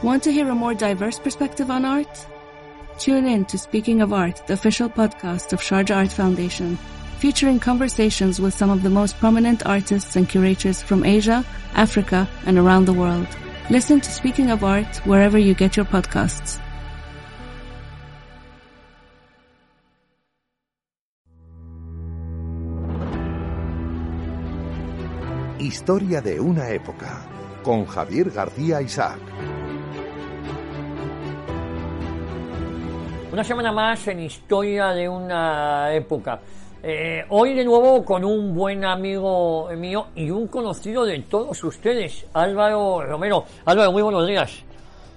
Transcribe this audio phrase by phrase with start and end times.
[0.00, 2.26] Want to hear a more diverse perspective on art?
[3.00, 6.78] Tune in to Speaking of Art, the official podcast of Sharjah Art Foundation,
[7.18, 12.58] featuring conversations with some of the most prominent artists and curators from Asia, Africa, and
[12.58, 13.26] around the world.
[13.70, 16.60] Listen to Speaking of Art wherever you get your podcasts.
[25.58, 27.26] Historia de una época,
[27.64, 29.57] con Javier García Isaac.
[33.30, 36.40] Una semana más en Historia de una época.
[36.82, 42.24] Eh, hoy de nuevo con un buen amigo mío y un conocido de todos ustedes,
[42.32, 43.44] Álvaro Romero.
[43.66, 44.64] Álvaro, muy buenos días.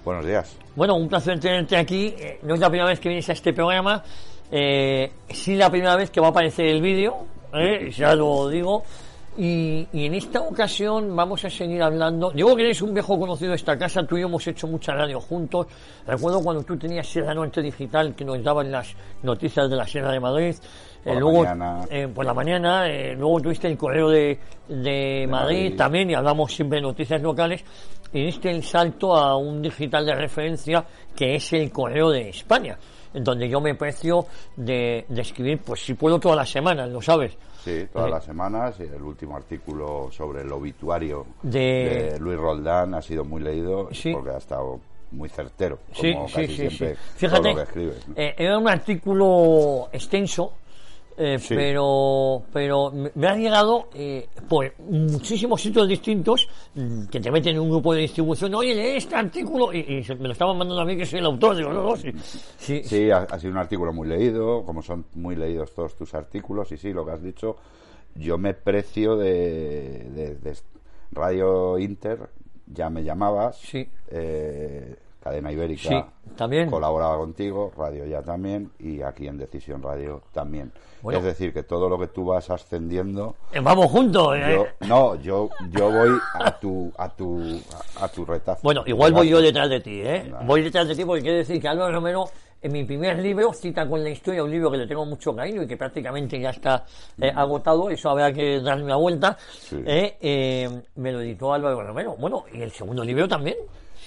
[0.04, 0.54] Buenos días.
[0.76, 2.14] Bueno, un placer tenerte aquí.
[2.18, 4.04] Eh, no es la primera vez que vienes a este programa,
[4.50, 7.16] eh, sí la primera vez que va a aparecer el vídeo,
[7.54, 8.84] eh, ya lo digo.
[9.36, 12.30] Y, y en esta ocasión vamos a seguir hablando.
[12.32, 14.92] Digo que eres un viejo conocido de esta casa, tú y yo hemos hecho mucha
[14.92, 15.66] radio juntos.
[16.06, 20.12] Recuerdo cuando tú tenías Sierra Norte Digital que nos daban las noticias de la Sierra
[20.12, 20.54] de Madrid.
[21.02, 21.80] Por Eh, la luego, mañana.
[21.90, 25.76] eh, por la mañana, eh, luego tuviste el correo de, de Madrid, Madrid.
[25.78, 27.64] también y hablamos siempre de noticias locales.
[28.12, 30.84] Y diste el salto a un digital de referencia
[31.16, 32.76] que es el correo de España,
[33.14, 37.00] en donde yo me precio de, de escribir, pues si puedo todas las semanas, lo
[37.00, 37.32] sabes.
[37.64, 38.74] Sí, todas las semanas.
[38.80, 43.88] y El último artículo sobre el obituario De- de, Luis Roldán ha sido muy leído
[43.92, 44.12] Sí.
[44.12, 44.80] porque ha estado
[45.12, 47.26] muy certero, como sí, casi sí, siempre sí.
[47.26, 48.08] todo Fíjate, lo que escribes.
[48.08, 48.14] ¿no?
[48.16, 50.54] eh, era un artículo extenso,
[51.22, 51.54] eh, Sí.
[51.54, 57.54] pero pero me me ha llegado eh, por muchísimos sitios distintos mm, que te meten
[57.56, 58.54] en un grupo de distribución.
[58.54, 61.26] Oye, lee este artículo y, y me lo estaban mandando a mí que soy el
[61.26, 61.56] autor.
[61.56, 62.12] Digo, no, no, sí.
[62.58, 66.12] sí, Sí, ha, ha sido un artículo muy leído, como son muy leídos todos tus
[66.14, 67.56] artículos, y sí, lo que has dicho,
[68.14, 70.56] yo me precio de, de- de
[71.12, 72.18] Radio Inter,
[72.66, 73.86] ya me llamabas, Sí.
[74.08, 76.04] eh, Cadena Ibérica Sí,
[76.36, 76.68] también.
[76.70, 80.72] colaboraba contigo, Radio Ya también, y aquí en Decisión Radio también.
[81.02, 81.18] Bueno.
[81.18, 84.36] Es decir, que todo lo que tú vas ascendiendo, Eh, Vamos juntos.
[84.36, 84.54] eh.
[84.80, 87.60] yo, no, yo, yo voy a tu, a tu,
[88.00, 88.60] a, a tu retazo.
[88.62, 90.32] Bueno, igual voy yo detrás de ti, ¿eh?
[90.44, 92.24] Voy detrás de ti porque quiere decir que Álvaro Romero,
[92.60, 95.62] en mi primer libro, cita con la historia, un libro que le tengo mucho cariño
[95.62, 96.84] y que prácticamente ya está
[97.20, 99.82] eh, agotado, eso habrá que darle una vuelta, Sí.
[99.84, 102.14] eh, eh, me lo editó Álvaro Romero.
[102.16, 103.56] Bueno, y el segundo libro también,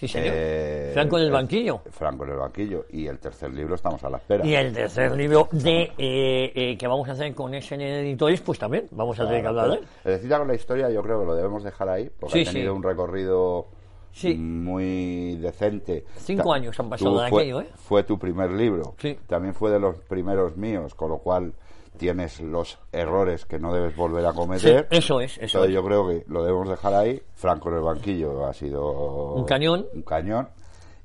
[0.08, 0.34] sí señor.
[0.38, 1.82] Eh, Franco en el banquillo.
[1.92, 2.86] Franco en el banquillo.
[2.92, 4.46] Y el tercer libro estamos a la espera.
[4.46, 8.60] Y el tercer libro de eh, eh, que vamos a hacer con SN Editores, pues
[8.60, 9.84] también vamos a tener que hablar de él.
[10.06, 12.52] Es decir, con la historia yo creo que lo debemos dejar ahí, porque Sí, ha
[12.54, 12.78] tenido sí.
[12.78, 13.68] un recorrido
[14.12, 14.34] Sí.
[14.36, 16.06] muy decente.
[16.18, 17.68] Cinco Ta- años han pasado de fue, aquello, ¿eh?
[17.76, 18.96] Fue tu primer libro.
[18.98, 19.18] Sí.
[19.28, 21.54] También fue de los primeros míos, con lo cual
[21.96, 24.88] tienes los errores que no debes volver a Sí, cometer.
[24.92, 25.74] eso es, eso Entonces es.
[25.76, 27.22] yo creo que lo debemos dejar ahí.
[27.34, 29.86] Franco en el banquillo ha sido Un cañón.
[29.94, 30.48] Un cañón.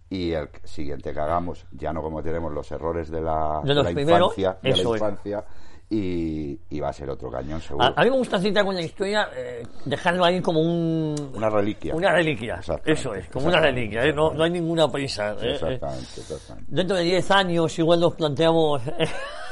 [0.09, 3.91] Y el siguiente que hagamos, ya no cometeremos los errores de la, De los la
[3.93, 5.45] primeros, infancia, de la infancia
[5.89, 7.85] y, y va a ser otro cañón seguro.
[7.85, 11.49] A, a mí me gusta citar con la historia, eh, dejarlo ahí como un, Una
[11.51, 11.95] reliquia.
[11.95, 14.13] Una reliquia, eso es, como una reliquia, ¿eh?
[14.13, 15.33] no, no hay ninguna prisa.
[15.41, 15.53] ¿eh?
[15.53, 16.67] Exactamente, exactamente.
[16.75, 18.83] Dentro de 10 años igual nos planteamos...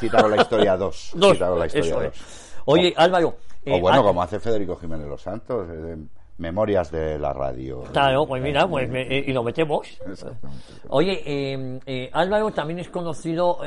[0.01, 1.13] Quítalo la historia 2.
[1.17, 2.07] Dos, Quítalo la historia eso 2.
[2.15, 2.55] es.
[2.67, 3.29] Oye, Álvaro...
[3.67, 5.97] O eh, bueno, como hace Federico Jiménez Los Santos, eh,
[6.39, 7.83] Memorias de la Radio.
[7.93, 9.89] Claro, pues mira, pues me- eh, y lo metemos.
[10.91, 13.59] Oye, eh, Álvaro también es conocido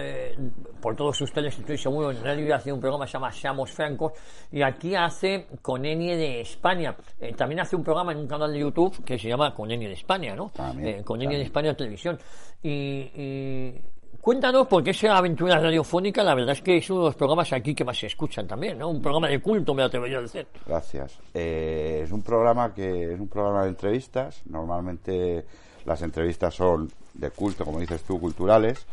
[0.81, 4.13] por todos ustedes, estoy seguro, en radio hace un programa que se llama Seamos Francos,
[4.51, 6.95] y aquí hace con Enie de España.
[7.35, 9.93] También hace un programa en un canal de YouTube que se llama Con Enie de
[9.95, 10.49] España, ¿no?
[10.55, 11.43] También, con Enie de.
[11.43, 12.17] España Televisión.
[12.63, 13.81] Y, y
[14.21, 17.75] cuéntanos, porque esa aventura radiofónica, la verdad es que es uno de los programas aquí
[17.75, 18.89] que más se escuchan también, ¿no?
[18.89, 20.47] Un programa de culto, me atrevería a decir.
[20.65, 21.19] Gracias.
[21.33, 24.41] Eh, es un programa que es un programa de entrevistas.
[24.45, 25.45] Normalmente
[25.85, 28.85] las entrevistas son de culto, como dices tú, culturales,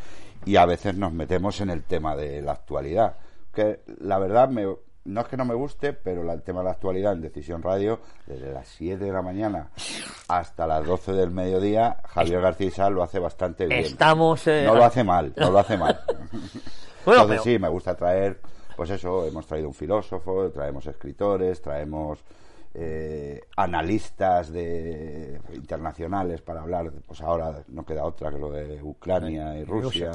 [0.45, 3.15] y a veces nos metemos en el tema de la actualidad.
[3.53, 4.65] Que la verdad me,
[5.13, 7.61] no es que no me guste, pero la- el tema de la actualidad en Decisión
[7.63, 9.69] Radio, desde las 7 de la mañana
[10.27, 13.79] hasta las 12 del mediodía, Javier García lo hace bastante bien.
[13.81, 14.45] Estamos...
[14.47, 15.99] eh, No lo hace mal, no lo hace mal.
[17.05, 18.39] Bueno, Entonces pero- sí, me gusta traer,
[18.75, 22.19] pues eso, hemos traído un filósofo, traemos escritores, traemos
[22.81, 29.57] eh, analistas de internacionales para hablar, pues ahora no queda otra que lo de Ucrania
[29.57, 30.11] y Rusia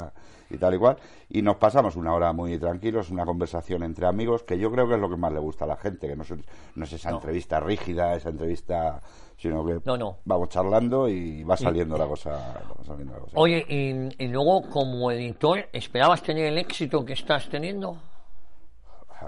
[0.48, 0.96] y tal y cual,
[1.28, 4.94] y nos pasamos una hora muy tranquilos, una conversación entre amigos, que yo creo que
[4.94, 6.32] es lo que más le gusta a la gente, que no es,
[6.74, 9.02] no es esa entrevista rígida, esa entrevista,
[9.36, 10.16] sino que No, no.
[10.24, 12.30] vamos charlando y va saliendo la cosa.
[12.30, 13.32] va saliendo la cosa.
[13.38, 17.98] Oye, y, y luego como editor, ¿esperabas tener el éxito que estás teniendo?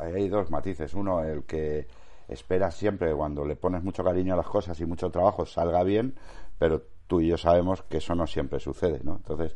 [0.00, 0.94] hay dos matices.
[0.94, 1.86] Uno, el que
[2.28, 6.14] esperas siempre cuando le pones mucho cariño a las cosas y mucho trabajo salga bien,
[6.58, 9.16] pero tú y yo sabemos que eso no siempre sucede, ¿no?
[9.16, 9.54] Entonces,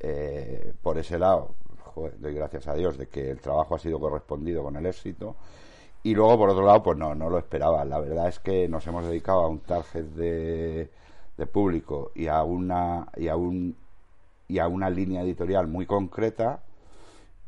[0.00, 1.54] eh, por ese lado,
[2.18, 5.36] doy gracias a Dios de que el trabajo ha sido correspondido con el éxito.
[6.04, 7.84] Y luego, por otro lado, pues no, no lo esperaba.
[7.84, 10.90] La verdad es que nos hemos dedicado a un target de,
[11.36, 13.76] de público y a una y a un
[14.48, 16.62] y a una línea editorial muy concreta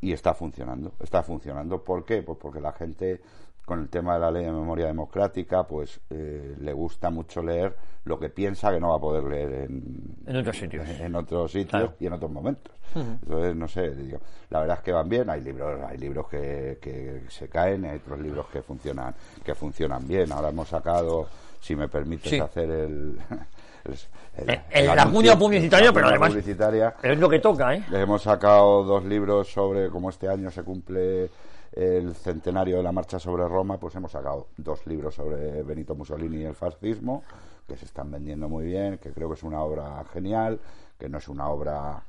[0.01, 0.93] y está funcionando.
[1.01, 1.83] Está funcionando.
[1.83, 2.23] ¿Por qué?
[2.23, 3.21] Pues porque la gente
[3.65, 7.75] con el tema de la ley de memoria democrática, pues eh, le gusta mucho leer
[8.05, 11.53] lo que piensa que no va a poder leer en, en otros sitios, en, otros
[11.53, 12.75] sitios y en otros momentos.
[12.95, 14.21] Entonces, no sé, digo,
[14.51, 15.29] la verdad es que van bien.
[15.31, 20.07] Hay libros, hay libros que, que se caen, hay otros libros que funcionan, que funcionan
[20.07, 20.31] bien.
[20.31, 21.27] Ahora hemos sacado,
[21.61, 23.19] si me permites hacer el
[24.37, 27.85] el, el, la cuña publicitaria, pero además publicitaria, es lo que toca, ¿eh?
[27.93, 31.31] Hemos sacado dos libros sobre cómo este año se cumple
[31.75, 36.39] el centenario de la marcha sobre Roma, pues hemos sacado dos libros sobre Benito Mussolini
[36.39, 37.25] y el fascismo,
[37.67, 40.61] que se están vendiendo muy bien, que creo que es una obra genial,
[40.99, 42.05] que no es una obra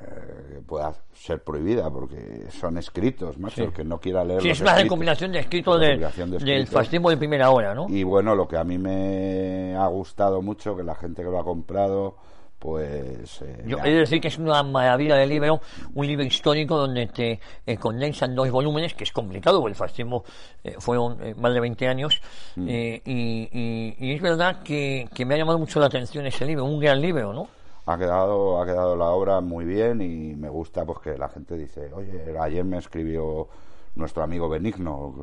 [0.00, 0.04] eh,
[0.52, 4.42] que pueda ser prohibida porque son escritos, macho, el que no quiera leer.
[4.42, 7.86] Sí, es una recopilación de escritos, del fascismo de primera hora, ¿no?
[7.88, 11.40] Y bueno, lo que a mí me ha gustado mucho, que la gente que lo
[11.40, 12.16] ha comprado
[12.58, 13.42] pues...
[13.42, 15.60] Eh, Yo he de decir que es una maravilla de libro,
[15.94, 20.24] un libro histórico donde te eh, condensan dos volúmenes, que es complicado, porque el fascismo
[20.64, 22.20] eh, fueron más de 20 años,
[22.56, 22.68] mm.
[22.68, 26.80] y, y, es verdad que, que, me ha llamado mucho la atención ese libro, un
[26.80, 27.48] gran libro, ¿no?
[27.86, 31.56] Ha quedado, ha quedado la obra muy bien y me gusta pues que la gente
[31.56, 33.48] dice, oye, ayer me escribió
[33.94, 35.14] nuestro amigo Benigno,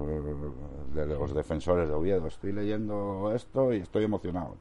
[0.94, 2.28] de los defensores de Oviedo.
[2.28, 4.58] Estoy leyendo esto y estoy emocionado,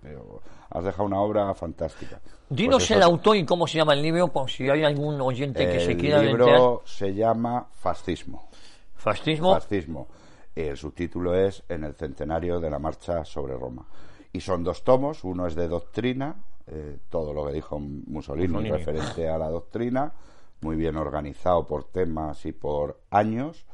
[0.70, 2.20] has dejado una obra fantástica.
[2.48, 5.66] Dinos pues el autor y cómo se llama el libro, por si hay algún oyente
[5.66, 8.48] que se quiera El libro se llama Fascismo.
[8.94, 9.52] ¿Fascismo?
[9.54, 10.08] Fascismo.
[10.54, 13.84] El subtítulo es En el centenario de la marcha sobre Roma.
[14.32, 16.36] Y son dos tomos, uno es de doctrina,
[16.66, 20.12] eh, todo lo que dijo Mussolini, Mussolini referente a la doctrina,
[20.60, 23.66] muy bien organizado por temas y por años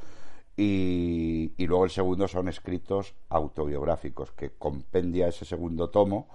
[0.62, 6.28] y, luego el segundo son escritos autobiográficos, que compendia ese segundo tomo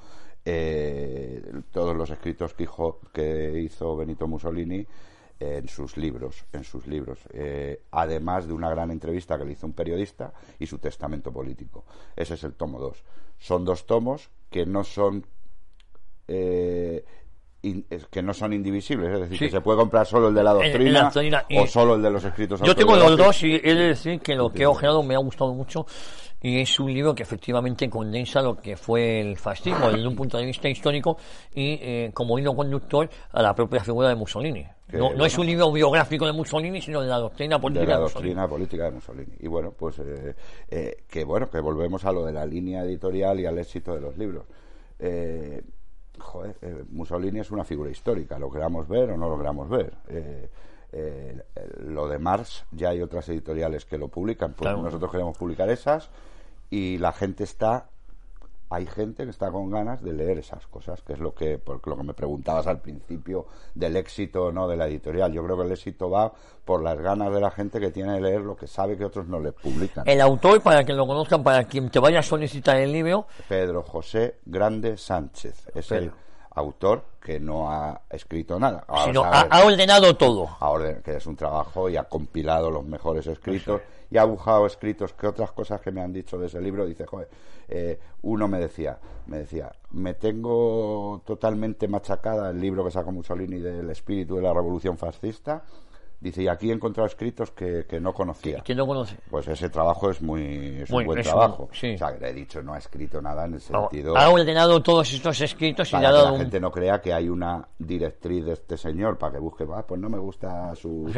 [0.44, 4.86] eh, todos los escritos que, hizo, que hizo Benito Mussolini
[5.40, 9.68] en sus libros, en sus libros, eh, además de una gran entrevista que le hizo
[9.68, 11.84] un periodista y su testamento político.
[12.16, 13.04] Ese es el tomo 2.
[13.38, 15.26] Son dos tomos que no son
[16.28, 17.06] eh,
[18.10, 21.12] que no son indivisibles, es decir, que se puede comprar solo el de la doctrina,
[21.58, 24.36] o solo el de los escritos Yo tengo los dos y he de decir que
[24.36, 25.86] lo que he ojeado me ha gustado mucho
[26.42, 30.38] y es un libro que efectivamente condensa lo que fue el fascismo desde un punto
[30.38, 31.18] de vista histórico
[31.54, 34.64] y eh, como hilo conductor a la propia figura de Mussolini.
[34.94, 38.48] no, es un libro biográfico de Mussolini, sino de la doctrina política de la doctrina
[38.48, 39.34] política de Mussolini.
[39.40, 40.36] Y bueno, pues eh,
[40.70, 44.02] eh, que bueno, que volvemos a lo de la línea editorial y al éxito de
[44.02, 44.46] los libros.
[45.00, 45.62] Eh,
[46.20, 49.94] joder, eh, Mussolini es una figura histórica, lo queramos ver o no lo queramos ver.
[50.08, 50.50] Eh,
[50.92, 51.44] eh,
[51.80, 56.10] lo de Marx, ya hay otras editoriales que lo publican, pues nosotros queremos publicar esas
[56.70, 57.90] y la gente está
[58.76, 61.86] hay gente que está con ganas de leer esas cosas, que es lo que, por
[61.88, 65.32] lo que me preguntabas al principio del éxito no de la editorial.
[65.32, 66.34] Yo creo que el éxito va
[66.66, 69.28] por las ganas de la gente que tiene de leer lo que sabe que otros
[69.28, 70.04] no le publican.
[70.06, 73.28] El autor, para que lo conozcan, para quien te vaya a solicitar el libro.
[73.48, 75.70] Pedro José Grande Sánchez.
[75.74, 76.12] Es el
[76.56, 78.86] autor que no ha escrito nada.
[79.06, 80.50] Sino ha, ordenado todo.
[81.04, 85.28] que es un trabajo y ha compilado los mejores escritos y ha buscado escritos que
[85.28, 86.86] otras cosas que me han dicho de ese libro.
[86.86, 87.30] Dice, joder,
[87.68, 93.60] eh, uno me decía, me decía, me tengo totalmente machacada el libro que sacó Mussolini
[93.60, 95.64] del espíritu de la revolución fascista
[96.26, 98.60] Dice, y aquí he encontrado escritos que, que no conocía.
[98.66, 99.16] ¿Quién no conoce?
[99.30, 101.70] Pues ese trabajo es muy es un buen trabajo.
[101.72, 104.18] O sea, le he dicho, no ha escrito nada en el sentido...
[104.18, 107.14] Ha ordenado todos estos escritos y le ha dado que la gente no crea que
[107.14, 111.14] hay una directriz de este señor para que busque, ah, pues no me gusta su...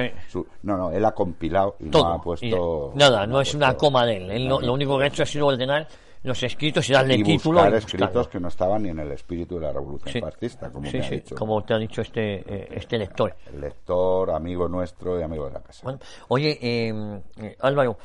[0.63, 2.91] No, no, él ha compilado y no ha puesto...
[2.95, 4.31] nada, no, es una coma de él.
[4.31, 5.87] él lo único que ha hecho ha sido ordenar
[6.23, 7.59] los escritos y darle y título.
[7.59, 11.01] Buscar escritos que no estaban ni en el espíritu de la revolución fascista, como te
[11.01, 11.35] ha dicho.
[11.35, 13.35] como te ha dicho este, eh, este lector.
[13.53, 15.97] El lector, amigo nuestro y amigo de la casa.
[16.29, 17.97] oye, em, eh, Álvaro,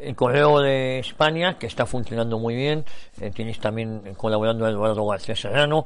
[0.00, 2.84] el Correo de España, que está funcionando muy bien,
[3.20, 5.84] eh, tienes también colaborando Eduardo García Serrano,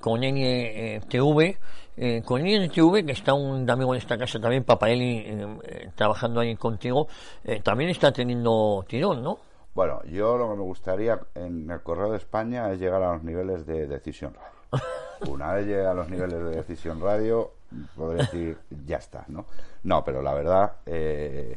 [0.00, 1.58] con NTV,
[2.24, 5.26] con NTV, que está un amigo de esta casa también, Papaeli,
[5.94, 7.08] trabajando ahí contigo,
[7.62, 9.49] también está teniendo tirón, ¿no?
[9.74, 13.22] Bueno, yo lo que me gustaría en el Correo de España es llegar a los
[13.22, 14.82] niveles de Decisión Radio.
[15.32, 17.52] Una vez llegue a los niveles de Decisión Radio,
[17.96, 19.44] podría decir, ya está, ¿no?
[19.84, 21.56] No, pero la verdad, eh,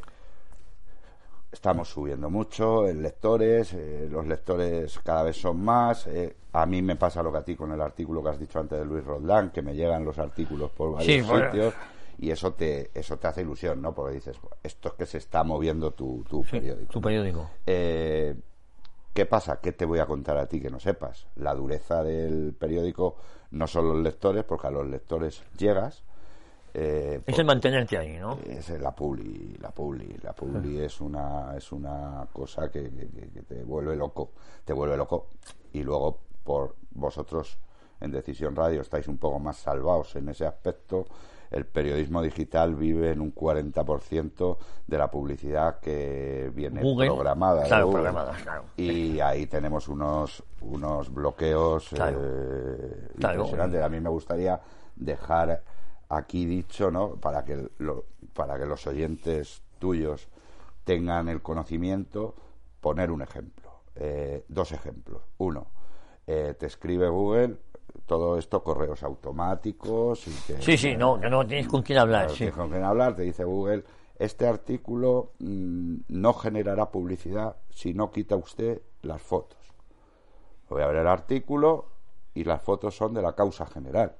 [1.50, 6.06] estamos subiendo mucho en lectores, eh, los lectores cada vez son más.
[6.06, 8.60] eh, a mí me pasa lo que a ti con el artículo que has dicho
[8.60, 11.74] antes de Luis Roldán, que me llegan los artículos por varios Sí, sitios
[12.18, 13.94] y eso te eso te hace ilusión, ¿no?
[13.94, 16.92] Porque dices, esto es que se está moviendo tu, tu Sí, periódico.
[16.92, 17.50] tu periódico.
[17.66, 18.34] Eh,
[19.12, 19.60] ¿Qué pasa?
[19.60, 21.26] ¿Qué te voy a contar a ti que no sepas?
[21.36, 23.14] La dureza del periódico
[23.52, 26.02] no son los lectores, porque a los lectores llegas.
[26.74, 28.36] eh, Es el mantenerte ahí, ¿no?
[28.44, 33.42] es la publi, la publi, la publi es una es una cosa que, que- que
[33.42, 34.32] te vuelve loco,
[34.64, 35.28] te vuelve loco
[35.72, 37.58] y luego por vosotros
[38.00, 41.06] en Decisión Radio estáis un poco más salvados en ese aspecto.
[41.50, 47.62] El periodismo digital vive en un 40% de la publicidad que viene Google, programada.
[47.62, 48.02] de claro, Google.
[48.02, 48.64] programada, claro.
[48.76, 52.18] Y ahí tenemos unos unos bloqueos Claro.
[52.22, 53.34] eh, Claro.
[53.40, 53.82] impresionantes.
[53.82, 54.60] A mí me gustaría
[54.96, 55.62] dejar
[56.08, 57.16] aquí dicho, ¿no?
[57.16, 60.28] Para que, lo- para que los oyentes tuyos
[60.84, 62.34] tengan el conocimiento,
[62.80, 63.70] poner un ejemplo.
[63.96, 65.22] Eh, dos ejemplos.
[65.38, 65.66] Uno,
[66.26, 67.56] eh, te escribe Google
[68.06, 72.22] todo esto correos automáticos y que, Sí, sí, no, que no tienes con quién hablar,
[72.22, 72.38] Claro, sí.
[72.38, 73.84] tienes con quién hablar, te dice Google,
[74.18, 79.58] este artículo mm, no generará publicidad si no quita usted las fotos.
[80.68, 81.88] Voy a ver el artículo
[82.34, 84.16] y las fotos son de la causa general.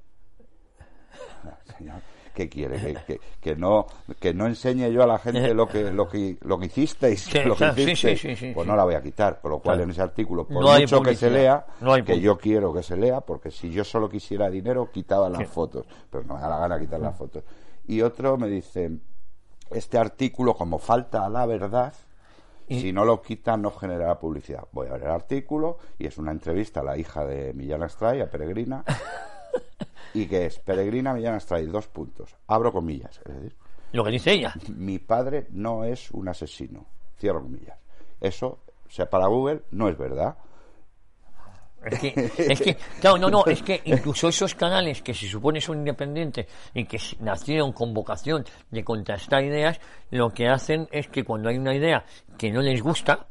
[1.79, 2.01] Señor,
[2.35, 2.79] ¿Qué quiere?
[2.81, 3.87] Que, que- que no
[4.21, 7.39] que no enseñe yo a la gente lo que lo que lo que hicisteis, Sí,
[7.45, 9.41] lo que hicisteis, sí, sí, sí, pues no la voy a quitar.
[9.41, 9.85] Con lo cual Claro.
[9.85, 12.97] en ese artículo, por No mucho que se lea, no que yo quiero que se
[12.97, 16.59] lea, porque si yo solo quisiera dinero, quitaba las fotos, pero no me da la
[16.59, 17.45] gana quitar las fotos.
[17.87, 18.91] Y otro me dice,
[19.71, 21.93] este artículo, como falta a la verdad,
[22.67, 24.65] Y- si no lo quitan, no generará publicidad.
[24.73, 28.23] Voy a ver el artículo y es una entrevista a la hija de Millán Astray,
[28.23, 28.83] a Peregrina.
[30.15, 30.59] ¿Y que es?
[30.61, 32.37] Peregrina Millán Astray, dos puntos.
[32.47, 33.21] Abro comillas.
[33.27, 33.57] Es decir,
[33.93, 34.55] Lo que dice ella.
[34.69, 36.87] mi padre no es un asesino.
[37.19, 37.79] Cierro comillas.
[38.21, 40.37] Eso, o sea, para Google no es verdad.
[41.85, 45.61] Es que, es que, claro, no, no, es que incluso esos canales que se supone
[45.61, 49.79] son independientes y que nacieron con vocación de contrastar ideas,
[50.11, 52.05] lo que hacen es que cuando hay una idea
[52.39, 53.27] que no les gusta,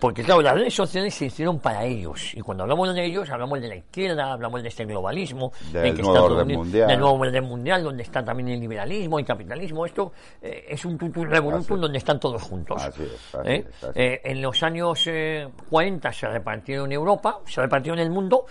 [0.00, 3.60] porque claro, las redes sociales se hicieron para ellos, y cuando hablamos de ellos, hablamos
[3.60, 6.88] de la izquierda, hablamos de este globalismo, Del nuevo está orden mundial.
[6.88, 10.96] del nuevo orden mundial, donde está también el liberalismo, el capitalismo, esto eh, es un
[10.96, 12.82] tutum revolutum donde están todos juntos.
[12.82, 13.66] Así es, así ¿Eh?
[13.68, 18.06] es, así Eh, en los años eh, 40 se repartieron en Europa, se repartieron en
[18.06, 18.46] el mundo,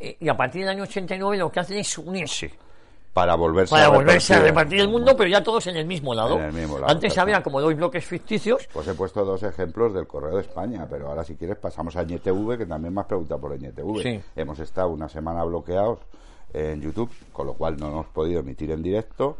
[0.00, 2.50] y a partir del año 89 lo que hacen es unirse
[3.12, 4.54] Para volverse para a volverse a repartir.
[4.54, 6.38] repartir el mundo, pero ya todos en el mismo lado.
[6.38, 8.66] En el mismo lado, Antes había como dos bloques ficticios.
[8.72, 12.02] Pues he puesto dos ejemplos del Correo de España, pero ahora si quieres pasamos a
[12.02, 14.02] ÑTV, que también me has preguntado por ñtv.
[14.02, 14.20] Sí.
[14.34, 15.98] Hemos estado una semana bloqueados
[16.54, 19.36] en YouTube, con lo cual no hemos podido emitir en directo.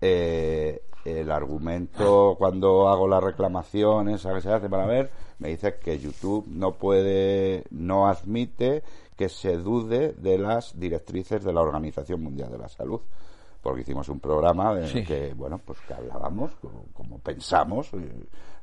[0.00, 5.76] Eh, el argumento cuando hago la reclamación esa que se hace para ver, me dice
[5.82, 8.82] que YouTube no puede, no admite
[9.18, 13.00] que se dude de las directrices de la Organización Mundial de la Salud
[13.60, 14.98] porque hicimos un programa en Sí.
[15.00, 17.90] el que bueno pues que hablábamos como, como pensamos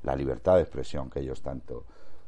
[0.03, 1.83] la libertad de expresión que ellos tanto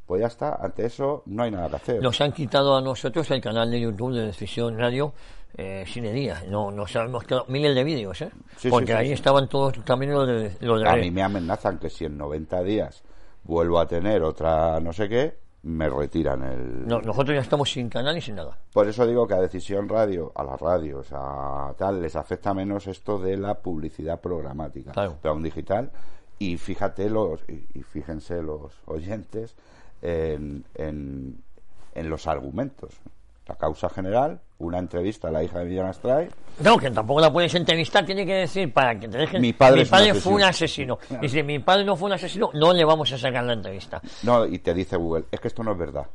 [0.05, 3.31] pues ya está ante eso no hay nada que hacer Nos han quitado a nosotros
[3.31, 5.13] el canal de YouTube de Decisión Radio
[5.59, 6.43] eh, sin día.
[6.49, 8.29] No, nos hemos quedado miles de vídeos, ¿eh?
[8.57, 11.79] Sí, Porque sí, ahí estaban todos también los de, los de a mí me amenazan
[11.79, 13.01] que si en 90 días
[13.43, 17.89] vuelvo a tener otra no sé qué me retiran el No, nosotros ya estamos sin
[17.89, 18.57] canal y sin nada.
[18.73, 22.87] Por eso digo que a Decisión Radio, a las radios, a tal, les afecta menos
[22.87, 24.91] esto de la publicidad programática.
[24.91, 25.17] Claro.
[25.21, 25.91] Pero a un digital,
[26.39, 29.55] y fíjate los, y, fíjense los oyentes
[30.01, 31.41] en, en,
[31.93, 32.99] en los argumentos.
[33.47, 36.27] La causa general, una entrevista a la hija de Millán Astray,
[36.61, 39.41] No, que tampoco la puedes entrevistar, tiene que decir para que te dejen.
[39.41, 40.35] Mi padre un fue asesino".
[40.35, 40.97] un asesino.
[41.07, 41.25] Claro.
[41.25, 44.01] Y si mi padre no fue un asesino, no le vamos a sacar la entrevista.
[44.23, 46.05] no, y te dice Google, es que esto no es verdad.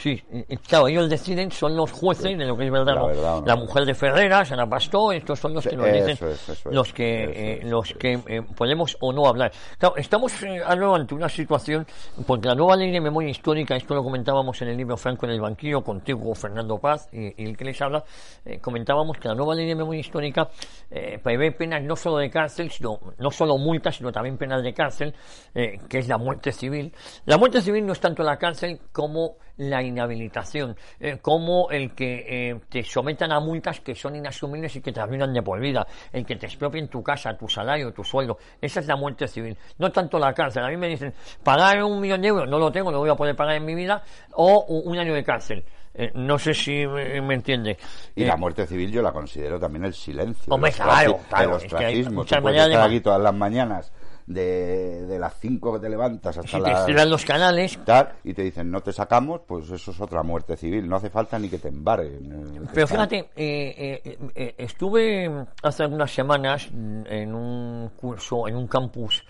[0.00, 2.94] Sí, y- y claro, ellos deciden, son los jueces de lo que es verdad.
[2.94, 3.06] La ¿no?
[3.08, 3.46] verdad o no.
[3.46, 6.52] La mujer de Ferreras, Ana Pastor, estos son los que nos eso dicen es, eso
[6.52, 9.50] es, los que, eh, los que eh, podemos o no hablar.
[9.76, 11.84] Claro, estamos eh, ahora ante una situación,
[12.26, 15.32] porque la nueva ley de memoria histórica, esto lo comentábamos en el libro Franco en
[15.32, 18.04] el banquillo, contigo Fernando Paz y, y el que les habla,
[18.44, 20.48] eh, comentábamos que la nueva ley de memoria histórica
[20.90, 24.72] eh, prevé penas no solo de cárcel, sino no solo multas, sino también penas de
[24.72, 25.12] cárcel,
[25.56, 26.92] eh, que es la muerte civil.
[27.26, 32.24] La muerte civil no es tanto la cárcel como la inhabilitación, eh, como el que
[32.50, 35.86] eh, te sometan a multas que son inasumibles y que te arruinan de por vida,
[36.12, 38.38] el que te expropien tu casa, tu salario, tu sueldo.
[38.60, 40.64] Esa es la muerte civil, no tanto la cárcel.
[40.64, 41.12] A mí me dicen,
[41.42, 43.74] pagar un millón de euros, no lo tengo, no voy a poder pagar en mi
[43.74, 44.02] vida,
[44.34, 45.64] o un año de cárcel.
[45.94, 47.76] Eh, no sé si me, me entiende.
[48.14, 50.54] Y Eh, la muerte civil yo la considero también el silencio.
[50.54, 52.20] Hombre, el claro, claro, el es que hay ostracismo.
[52.20, 53.92] muchas Tú puedes de aquí todas las mañanas
[54.28, 58.12] de, de las 5 que te levantas hasta Si te las cierran los canales, tal,
[58.24, 60.86] y te dicen no te sacamos, pues eso es otra muerte civil.
[60.88, 62.68] No hace falta ni que te embarguen.
[62.72, 69.24] Pero fíjate, eh, eh, eh, estuve hace algunas semanas en un curso, en un campus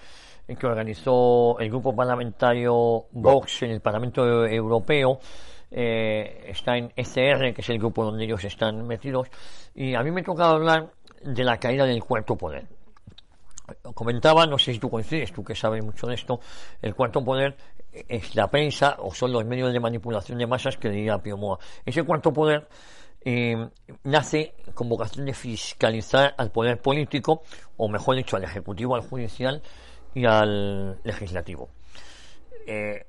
[0.47, 5.21] que organizó el grupo parlamentario Vox en el Parlamento Europeo.
[5.71, 9.29] eh, está en ECR, que es el grupo donde ellos están metidos,
[9.75, 10.91] y a mí me tocaba hablar
[11.23, 12.67] de la caída del cuarto poder.
[13.95, 16.41] Comentaba, no sé si tú coincides, tú que sabes mucho de esto,
[16.81, 17.57] el cuarto poder
[17.93, 21.59] es la prensa o son los medios de manipulación de masas que diría Pío Moa.
[21.85, 22.69] Ese cuarto poder
[23.25, 23.69] eh,
[24.05, 27.43] nace con vocación de fiscalizar al poder político,
[27.77, 29.63] o mejor dicho, al ejecutivo, al judicial
[30.15, 31.69] y al legislativo.
[32.67, 33.07] Eh,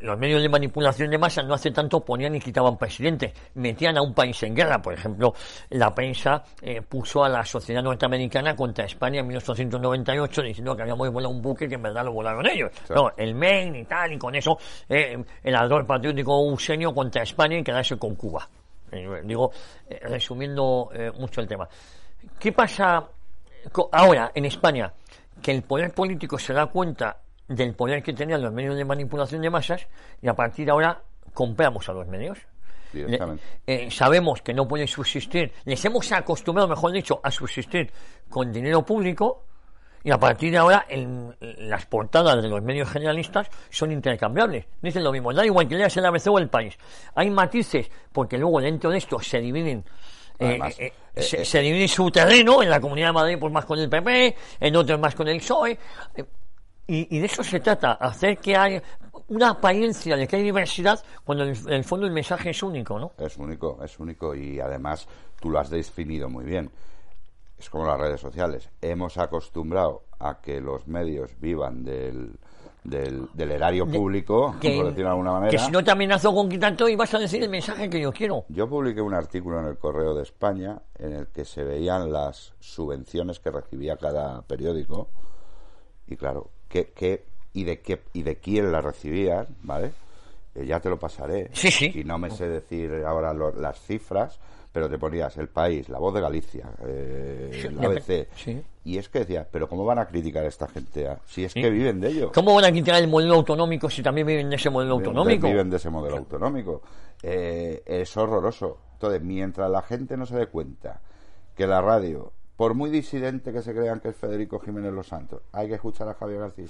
[0.00, 4.02] los medios de manipulación de masas no hace tanto ponían y quitaban presidentes, metían a
[4.02, 4.80] un país en guerra.
[4.80, 5.34] Por ejemplo,
[5.70, 11.10] la prensa eh, puso a la sociedad norteamericana contra España en 1898 diciendo que habíamos
[11.10, 12.70] volado un buque que en verdad lo volaron ellos.
[12.88, 14.58] No, el Maine y tal, y con eso
[14.88, 18.48] eh, el ardor patriótico usenio contra España y quedarse con Cuba.
[18.92, 19.52] Eh, digo,
[19.88, 21.68] eh, resumiendo eh, mucho el tema.
[22.38, 23.06] ¿Qué pasa
[23.92, 24.92] ahora en España?
[25.40, 27.16] Que el poder político se da cuenta
[27.50, 29.86] del poder que tenían los medios de manipulación de masas
[30.22, 31.02] y a partir de ahora
[31.34, 32.38] compramos a los medios.
[32.92, 33.42] Directamente.
[33.66, 37.90] Le- eh, sabemos que no pueden subsistir, les hemos acostumbrado, mejor dicho, a subsistir
[38.28, 39.44] con dinero público
[40.02, 40.86] y a partir de ahora
[41.40, 44.66] las portadas de los medios generalistas son intercambiables.
[44.80, 46.76] Dicen lo mismo, da igual que leas el ABC o el país.
[47.14, 49.84] Hay matices porque luego dentro de esto se dividen
[50.38, 53.52] eh, Además, eh, eh, se, se divide su terreno, en la Comunidad de Madrid pues
[53.52, 55.78] más con el PP, en otros más con el PSOE,
[56.90, 58.82] y, y de eso se trata, hacer que haya
[59.28, 63.12] una apariencia de que hay diversidad cuando en el, fondo el mensaje es único, ¿no?
[63.16, 65.06] Es único, es único y además
[65.40, 66.68] tú lo has definido muy bien.
[67.56, 68.68] Es como las redes sociales.
[68.80, 72.32] Hemos acostumbrado a que los medios vivan del,
[72.82, 75.50] del, del erario público, por decirlo de alguna manera.
[75.50, 78.00] que si no te amenazo con quitar todo y vas a decir el mensaje que
[78.00, 78.46] yo quiero.
[78.48, 82.54] Yo publiqué un artículo en el Correo de España en el que se veían las
[82.58, 85.08] subvenciones que recibía cada periódico
[86.08, 89.90] y claro, qué, qué, y de qué y de quién las recibían, ¿vale?
[90.54, 91.50] Eh, ya te lo pasaré.
[91.52, 91.92] Sí, sí.
[91.94, 94.38] Y no me sé decir ahora lo- las cifras,
[94.72, 98.28] pero te ponías El País, La Voz de Galicia, eh, Sí, me- ABC.
[98.36, 98.62] sí.
[98.84, 101.06] Y es que decía, pero ¿cómo van a criticar a esta gente?
[101.08, 101.18] ah?
[101.26, 101.60] Si es Sí.
[101.60, 102.32] que viven de ello.
[102.32, 105.48] ¿Cómo van a quitar el modelo autonómico si también viven de ese modelo autonómico?
[105.48, 106.80] Viven de ese modelo autonómico.
[107.22, 108.78] Eh, es horroroso.
[108.94, 111.00] Entonces, mientras la gente no se dé cuenta
[111.54, 115.40] que la radio, por muy disidente que se crean que es Federico Jiménez Los Santos,
[115.50, 116.66] hay que escuchar a Javier García.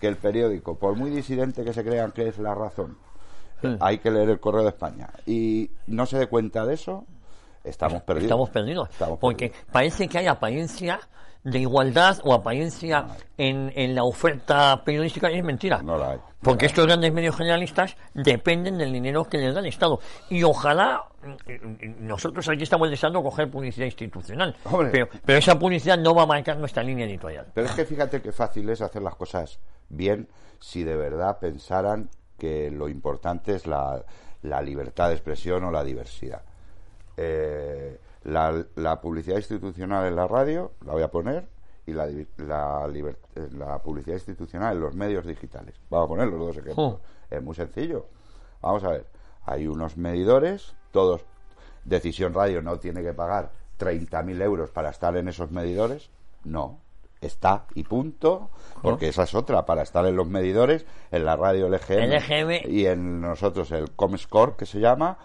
[0.00, 2.96] Que el periódico, por muy disidente que se crean que es La Razón,
[3.80, 5.10] hay que leer el Correo de España.
[5.26, 7.06] Y no se dé cuenta de eso,
[7.64, 8.26] estamos perdidos.
[8.26, 8.88] Estamos perdidos.
[8.88, 9.72] Estamos porque perdidos.
[9.72, 11.00] parece que hay apariencia
[11.44, 13.06] de igualdad o apariencia
[13.38, 15.82] en, en la oferta periodística es mentira.
[15.82, 16.18] No la hay.
[16.42, 20.00] Porque estos grandes medios generalistas dependen del dinero que les da el Estado.
[20.30, 24.56] Y ojalá mm, nosotros aquí estamos deseando coger publicidad institucional.
[24.90, 27.46] Pero, pero esa publicidad no va a marcar nuestra línea editorial.
[27.52, 30.28] Pero es que fíjate qué fácil es hacer las cosas bien
[30.60, 34.02] si de verdad pensaran que lo importante es la,
[34.42, 36.42] la libertad de expresión o la diversidad.
[37.16, 41.48] Eh, la, la publicidad institucional en la radio, la voy a poner,
[41.86, 42.88] y la, la,
[43.52, 45.74] la publicidad institucional en los medios digitales.
[45.88, 46.76] Vamos a poner los dos ejemplos.
[46.78, 47.00] Oh.
[47.30, 48.06] Es muy sencillo.
[48.60, 49.06] Vamos a ver.
[49.44, 51.24] Hay unos medidores, todos.
[51.84, 56.10] Decisión Radio no tiene que pagar 30.000 euros para estar en esos medidores.
[56.44, 56.80] No.
[57.20, 58.50] Está y punto.
[58.82, 59.64] Porque esa es otra.
[59.66, 62.70] Para estar en los medidores, en la radio LGM, LGM.
[62.70, 65.18] y en nosotros el Comscore, que se llama,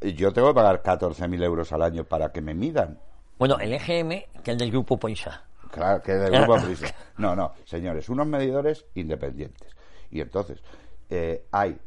[0.00, 2.98] yo tengo que pagar 14.000 euros al año para que me midan.
[3.38, 5.44] Bueno, el EGM, que es del grupo Poisa.
[5.70, 6.94] Claro, que del grupo Prisa.
[7.18, 9.76] No, no, señores, unos medidores independientes.
[10.10, 10.62] Y entonces,
[11.08, 11.78] eh, hay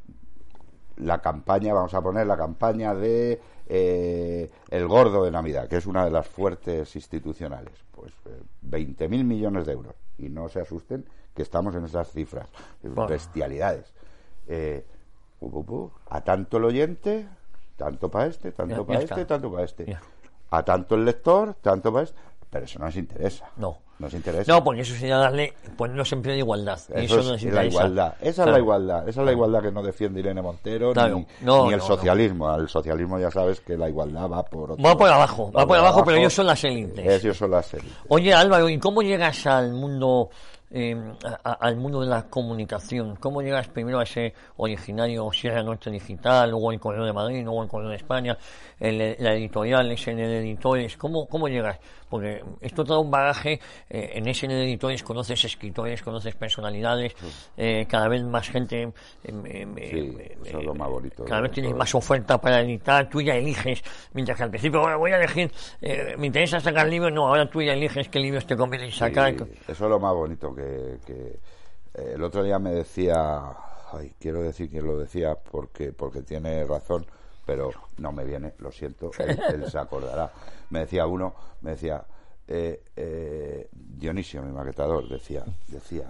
[0.98, 5.86] la campaña, vamos a poner la campaña de eh, El Gordo de Navidad, que es
[5.86, 7.74] una de las fuertes institucionales.
[7.92, 9.96] Pues eh, 20.000 millones de euros.
[10.18, 12.48] Y no se asusten que estamos en esas cifras.
[12.82, 13.08] Bueno.
[13.08, 13.94] Bestialidades.
[14.48, 14.86] Eh,
[16.10, 17.28] a tanto el oyente,
[17.76, 19.86] tanto para este, tanto ya para este, tanto para este.
[19.86, 20.02] Ya.
[20.52, 22.20] A tanto el lector, tanto para este.
[22.50, 23.46] Pero eso no nos interesa.
[23.58, 23.78] No.
[23.98, 24.52] Nos interesa.
[24.52, 26.80] No, porque eso sería darle, ponernos en pie de igualdad.
[26.96, 27.66] y Eso no es nos la interesa.
[27.68, 28.14] igualdad.
[28.22, 29.10] Esa es la igualdad.
[29.10, 31.16] Esa es la igualdad que no defiende Irene Montero Claro.
[31.18, 32.50] ni, No, ni el no, socialismo.
[32.50, 35.78] Al socialismo ya sabes que la igualdad va por otro Va por abajo, va por
[35.78, 37.24] abajo, pero ellos son las élites.
[37.24, 37.94] Ellos son las élites.
[38.10, 40.30] Oye Álvaro, ¿y cómo llegas al mundo
[40.74, 40.96] eh,
[41.44, 43.16] a- al mundo de la comunicación?
[43.18, 47.62] ¿Cómo llegas primero a ese originario Sierra Norte Digital, luego el Correo de Madrid, luego
[47.64, 48.38] el Correo de España,
[48.80, 50.98] el- la editorial, SN Editores?
[50.98, 51.80] ¿Cómo, ¿Cómo llegas?
[52.10, 53.60] Porque esto te da un bagaje,
[53.90, 57.14] eh, en SN Editores conoces escritores, conoces personalidades,
[57.58, 58.82] eh, cada vez más gente...
[58.84, 58.92] eh,
[59.46, 60.18] eh, Sí,
[60.50, 63.36] eso es lo más bonito Cada vez tienes todo más oferta para editar, tú ya
[63.36, 63.82] eliges,
[64.14, 67.50] mientras que al principio "Bueno, voy a elegir, eh, me interesa sacar libros, no, ahora
[67.50, 69.34] tú ya eliges qué libros te conviene sacar.
[69.34, 70.63] Sí, eso es lo más bonito que,
[71.06, 71.40] que,
[71.94, 73.56] eh, el otro día me decía,
[73.92, 77.06] ay, quiero decir quién lo decía porque porque tiene razón,
[77.46, 80.32] pero no me viene, lo siento, él, él se acordará.
[80.70, 82.06] Me decía uno, me decía
[82.48, 86.08] eh, eh, Dionisio, mi maquetador, decía, decía,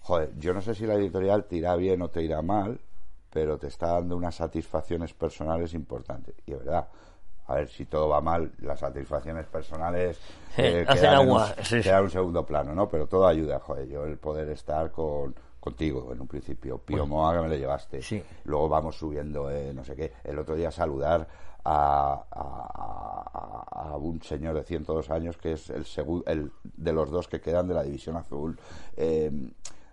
[0.00, 2.80] joder, yo no sé si la editorial te irá bien o te irá mal,
[3.30, 6.34] pero te está dando unas satisfacciones personales importantes.
[6.46, 6.88] Y es verdad,
[7.52, 10.18] a ver, si todo va mal, las satisfacciones personales
[10.56, 11.80] Eh, en agua, sí.
[11.80, 12.88] quedan en un segundo plano, ¿no?
[12.88, 17.34] Pero todo ayuda, joder, yo el poder estar con contigo en un principio, Pío Moa
[17.36, 18.20] que me le llevaste, Sí.
[18.44, 21.26] luego vamos subiendo, eh, no sé qué, el otro día saludar
[21.64, 25.86] a, a- a- a un señor de 102 años que es el,
[26.26, 28.58] el de los dos que quedan de la División Azul,
[28.96, 29.30] eh,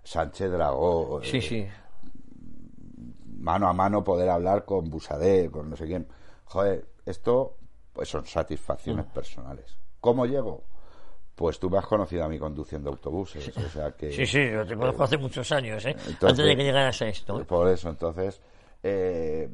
[0.04, 1.68] Sánchez Dragó, Sí, eh, sí.
[3.38, 6.08] mano a mano poder hablar con Busadé, con no sé quién.
[6.46, 7.56] Joder, esto
[7.94, 9.10] pues son satisfacciones Mm.
[9.10, 9.76] personales.
[10.00, 10.64] ¿Cómo llego?
[11.36, 14.12] Pues tú me has conocido a mí conduciendo autobuses, o sea que...
[14.12, 15.92] Sí, sí, yo te conozco hace muchos años, ¿eh?
[15.92, 17.40] Entonces- Antes de que llegaras a esto.
[17.42, 17.46] ¿eh?
[17.46, 18.42] Por eso, entonces,
[18.84, 19.50] eh,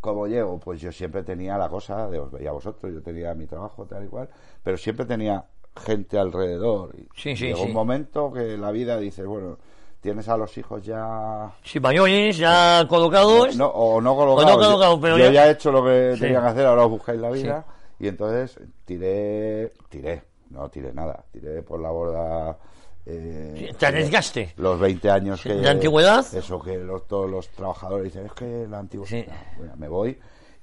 [0.00, 0.58] ¿cómo llego?
[0.58, 3.86] Pues yo siempre tenía la cosa de os veía a vosotros, yo tenía mi trabajo
[3.86, 4.28] tal y cual,
[4.62, 5.44] pero siempre tenía
[5.76, 6.94] gente alrededor.
[6.98, 7.66] Y Sí, sí, llegó sí.
[7.66, 9.58] un momento que la vida dice, bueno,
[10.02, 13.56] tienes a los hijos ya Sí, mayores, ya colocados.
[13.56, 14.52] no, o no colocados.
[14.52, 16.20] O no colocados, pero yo ya- ya he hecho lo que Sí.
[16.20, 17.64] tenía que hacer, ahora os buscáis la vida.
[18.00, 22.58] Y entonces tiré, tiré, no tiré nada, tiré por la borda.
[23.06, 24.52] eh, Te arriesgaste.
[24.58, 25.54] Los 20 años Sí, que.
[25.56, 26.24] ¿de antigüedad?
[26.34, 29.08] Eso que los- todos los trabajadores dicen, es que la antigüedad.
[29.10, 29.24] Sí.
[29.26, 30.18] No, bueno, me voy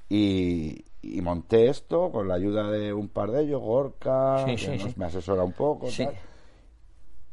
[0.08, 4.58] y, y monté esto con la ayuda de un par de ellos, Gorka, Sí, que
[4.58, 4.94] sí, nos- sí.
[4.98, 5.88] me asesora un poco.
[5.90, 6.06] Sí.
[6.06, 6.14] tal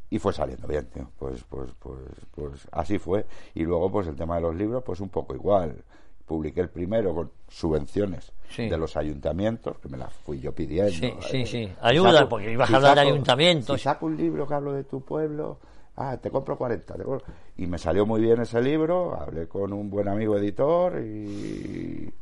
[0.09, 1.09] y fue saliendo bien, tío.
[1.19, 1.99] Pues, pues, pues,
[2.33, 3.25] pues así fue.
[3.55, 5.83] Y luego, pues el tema de los libros, pues un poco igual.
[6.25, 8.67] Publiqué el primero con subvenciones Sí.
[8.69, 10.91] de los ayuntamientos, que me las fui yo pidiendo.
[10.91, 11.65] Sí, sí, Eh, sí.
[11.67, 13.77] si Ayuda, porque ibas a hablar de ayuntamientos.
[13.79, 15.59] Si saco un libro que hablo de tu pueblo,
[15.97, 16.95] ah, te compro 40.
[16.95, 17.23] te compro-
[17.57, 22.13] Y me salió muy bien ese libro, hablé con un buen amigo editor y...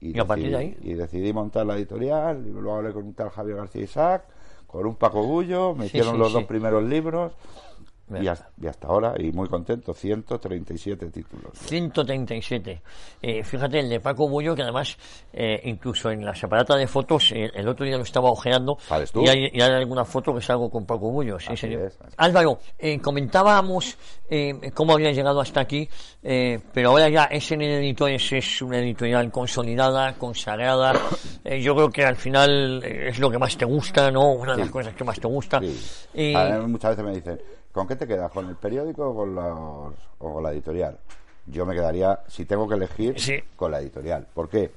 [0.00, 0.76] ¿Y a partir de ahí?
[0.82, 4.24] y decidí montar la editorial, y luego hablé con un tal Javier García Isaac,
[4.72, 6.34] con un Paco Gullo, me Sí, hicieron sí, los sí.
[6.34, 7.32] dos primeros libros
[8.10, 11.52] y hasta, y hasta ahora, y muy contento, 137 títulos.
[11.54, 12.82] 137.
[13.22, 14.96] Eh, fíjate, el de Paco Bullo, que además,
[15.32, 18.76] eh, incluso en la separata de fotos, eh, el otro día lo estaba ojeando.
[18.80, 19.22] ¿Sales tú?
[19.22, 21.82] Y hay, y hay alguna foto que salgo con Paco Bullo, sí, señor.
[21.82, 21.98] es.
[22.16, 23.96] Álvaro, eh, comentábamos
[24.28, 25.88] eh, cómo había llegado hasta aquí,
[26.22, 30.92] eh, pero ahora ya SN Editores es una editorial consolidada, consagrada.
[31.60, 34.32] Yo creo que al final es lo que más te gusta, ¿no?
[34.32, 35.60] Una de las cosas que más te gusta.
[35.60, 36.34] Sí.
[36.34, 37.40] Mí muchas veces me dicen,
[37.72, 38.30] ¿con qué te quedas?
[38.30, 40.98] ¿Con el periódico o con, los, o con la editorial?
[41.46, 43.34] Yo me quedaría, si tengo que elegir, Sí.
[43.56, 44.26] con la editorial.
[44.32, 44.70] ¿Por qué?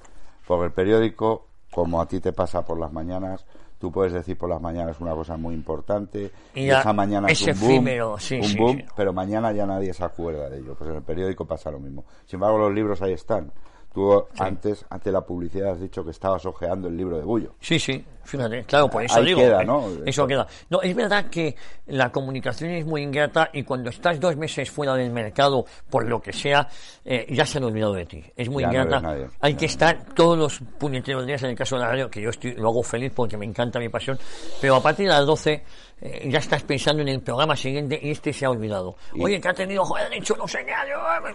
[0.47, 3.45] Porque el periódico, como a ti te pasa por las mañanas,
[3.79, 7.55] tú puedes decir por las mañanas una cosa muy importante Y esa mañana es es
[7.55, 8.85] un boom, efímero, sí, un sí, boom, sí.
[8.95, 10.75] pero mañana ya nadie se acuerda de ello.
[10.75, 12.03] Pues en el periódico pasa lo mismo.
[12.25, 13.51] Sin embargo, los libros ahí están.
[13.95, 17.53] Tú antes, ante la publicidad, has dicho que estabas ojeando el libro de Bullo.
[17.61, 19.39] Sí, sí, fíjate, claro, por eso Ahí digo.
[19.39, 19.87] queda, eh, ¿no?
[20.05, 20.45] Eso queda.
[20.69, 21.55] No, es verdad que
[21.87, 26.21] la comunicación es muy ingrata y cuando estás dos meses fuera del mercado, por lo
[26.21, 26.67] que sea,
[27.05, 28.21] eh, ya se han olvidado de ti.
[28.35, 29.29] Es muy Ya ingrata.
[29.39, 32.31] Hay que estar todos los puñeteros días, en el caso de la radio, que yo
[32.31, 34.19] estoy, lo hago feliz porque me encanta mi pasión,
[34.59, 35.63] pero a partir de las 12
[36.01, 38.95] eh, ya estás pensando en el programa siguiente y este se ha olvidado.
[39.13, 40.73] Y- Oye, que ha tenido, joder, hecho no sé qué,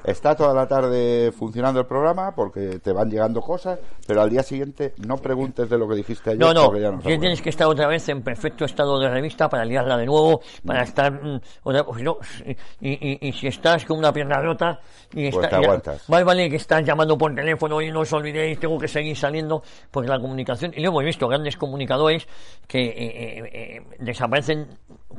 [0.05, 4.43] Está toda la tarde funcionando el programa porque te van llegando cosas, pero al día
[4.43, 7.67] siguiente no preguntes de lo que dijiste ayer No, no, ya no tienes que estar
[7.67, 11.85] otra vez en perfecto estado de revista para liarla de nuevo, para estar mm, otra-
[11.85, 12.19] pues no,
[12.81, 14.81] y, y- y si estás con una pierna rota
[15.13, 15.69] y Pues está- ya-
[16.09, 19.63] más vale que estás llamando por teléfono y no os olvidéis, tengo que seguir saliendo,
[19.91, 22.27] porque la comunicación, y lo hemos visto, grandes comunicadores
[22.67, 23.83] que eh, eh, eh,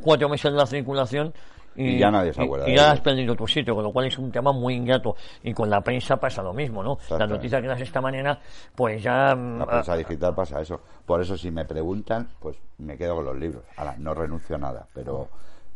[0.01, 1.33] cuatro meses de la circulación
[1.75, 4.17] Y ya nadie se acuerda Y, ya has perdido tu sitio, con lo cual es
[4.17, 5.15] un tema muy ingrato.
[5.43, 6.95] Y con la prensa pasa lo mismo, ¿no?
[6.95, 7.33] La Exactamente.
[7.35, 8.39] noticia que das esta mañana,
[8.75, 9.33] pues ya...
[9.35, 10.81] mm, La prensa digital pasa eso.
[11.05, 13.63] Por eso si me preguntan, pues me quedo con los libros.
[13.77, 15.29] Ahora, no renuncio a nada, pero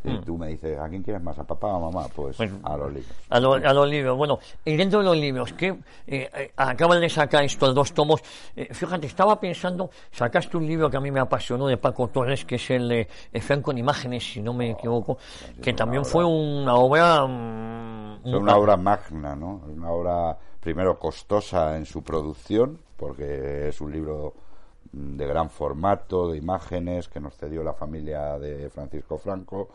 [0.06, 1.38] Si tú me dices, ¿a quién quieres más?
[1.39, 2.08] ¿A papá o a mamá?
[2.15, 3.15] Pues Pues, a los libros.
[3.30, 4.18] A, lo- a los libros.
[4.18, 8.22] Bueno, y dentro de los libros, que eh, eh, acaban de sacar estos dos tomos.
[8.56, 12.46] eh, fíjate, estaba pensando, sacaste un libro que a mí me apasionó de Paco Torres,
[12.46, 15.18] que es el de eh, Franco en Imágenes, si no me equivoco,
[15.62, 17.26] que también fue una obra.
[17.26, 19.62] mm, un- una obra magna, ¿no?
[19.68, 24.34] Una obra, primero, costosa en su producción, porque es un libro
[24.91, 29.70] mm, de gran formato, de imágenes, que nos cedió la familia de Francisco Franco,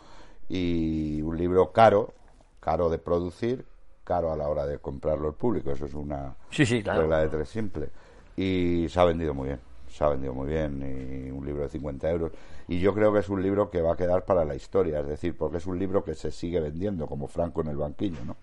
[0.50, 2.12] y un libro caro,
[2.58, 3.64] caro de producir,
[4.04, 5.70] caro a la hora de comprarlo al público.
[5.70, 7.02] Eso es una Sí, sí, claro.
[7.02, 7.88] regla de tres simple.
[8.36, 11.68] Y se ha vendido muy bien, se ha vendido muy bien, y un libro de
[11.68, 12.32] 50 euros.
[12.66, 15.06] Y yo creo que es un libro que va a quedar para la historia, es
[15.06, 18.36] decir, porque es un libro que se sigue vendiendo, como Franco en el banquillo, ¿no?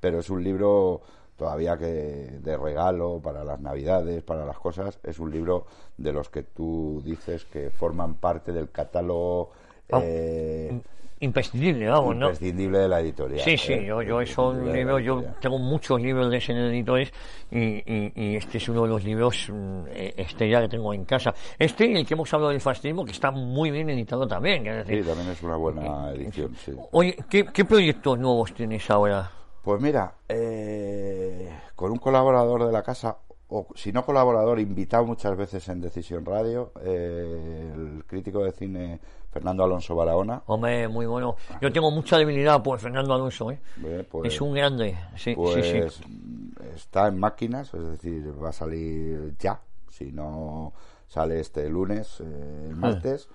[0.00, 1.02] Pero es un libro
[1.36, 5.66] todavía que de regalo para las navidades, para las cosas, es un libro
[5.98, 9.50] de los que tú dices que forman parte del catálogo
[9.92, 10.80] Ah, eh,
[11.22, 12.26] Imprescindible, vamos, ¿no?
[12.28, 13.40] imprescindible de la editorial.
[13.40, 13.84] Sí, sí, ¿eh?
[13.84, 17.12] yo, yo la libros, yo tengo muchos libros de ese editores
[17.50, 21.04] y, y, y este es uno de los libros mm, eh, estrella que tengo en
[21.04, 21.34] casa.
[21.58, 24.66] Este y el que hemos hablado del fascismo, que está muy bien editado también.
[24.66, 26.72] es decir, Sí, también es una buena edición, sí.
[26.92, 29.30] Oye, ¿qué, ¿qué proyectos nuevos tienes ahora?
[29.62, 33.18] Pues mira, eh, con un colaborador de la casa,
[33.50, 39.00] o si no colaborador, invitado muchas veces en Decisión Radio, eh, el crítico de cine
[39.30, 40.42] Fernando Alonso Barahona.
[40.46, 41.36] Hombre, muy bueno.
[41.60, 43.60] Yo tengo mucha debilidad por Fernando Alonso, ¿eh?
[43.84, 46.54] eh, pues, es un grande, sí, pues, sí, sí.
[46.74, 50.72] está en máquinas, es decir, va a salir ya, si no
[51.08, 53.28] sale este lunes, eh, el martes.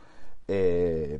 [0.47, 1.19] eh,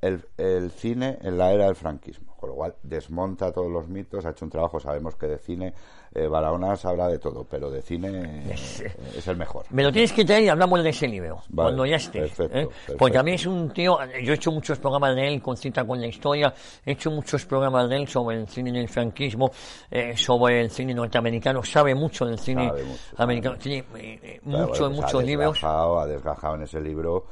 [0.00, 4.24] el, el cine en la era del franquismo, con lo cual desmonta todos los mitos,
[4.24, 5.74] ha hecho un trabajo, sabemos que de cine
[6.14, 9.66] eh, Barahona sabrá de todo, pero de cine eh, es el mejor.
[9.70, 12.20] Me lo tienes que traer y hablamos de ese libro, Vale, cuando ya esté.
[12.20, 12.68] perfecto, ¿eh?
[12.96, 15.84] Porque a mí es un tío, yo he hecho muchos programas de él con cita
[15.84, 16.54] con la historia,
[16.86, 19.50] he hecho muchos programas de él sobre el cine del franquismo,
[19.90, 24.68] eh, sobre el cine norteamericano, sabe mucho del cine Sabe mucho, americano, tiene muchos, bueno,
[24.68, 25.52] pues muchos ha libros.
[25.54, 27.24] desgajado, ha desgajado en ese libro,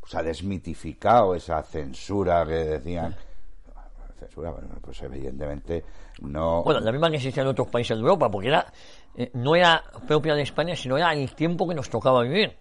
[0.00, 3.14] pues ha desmitificado esa censura que decían.
[4.14, 5.84] Censura, bueno, pues evidentemente
[6.22, 6.62] no.
[6.62, 8.66] Bueno, la misma que existía en otros países de Europa, porque era,
[9.16, 12.56] eh, no era propia de España, sino era el tiempo que nos tocaba vivir.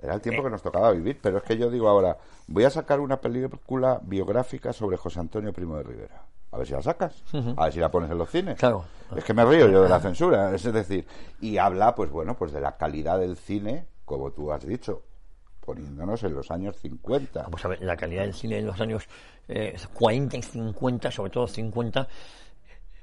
[0.00, 2.16] Era el tiempo que nos tocaba vivir, pero es que yo digo ahora,
[2.48, 6.22] voy a sacar una película biográfica sobre José Antonio Primo de Rivera.
[6.52, 7.22] A ver si la sacas,
[7.56, 8.58] a ver si la pones en los cines.
[8.58, 8.84] Claro.
[9.14, 11.06] Es que me río yo de la censura, es decir,
[11.40, 15.02] y habla, pues bueno, pues de la calidad del cine, como tú has dicho,
[15.66, 17.42] poniéndonos en los años 50.
[17.42, 19.06] Vamos a ver, la calidad del cine en los años
[19.48, 22.08] eh, 40 y 50, sobre todo 50,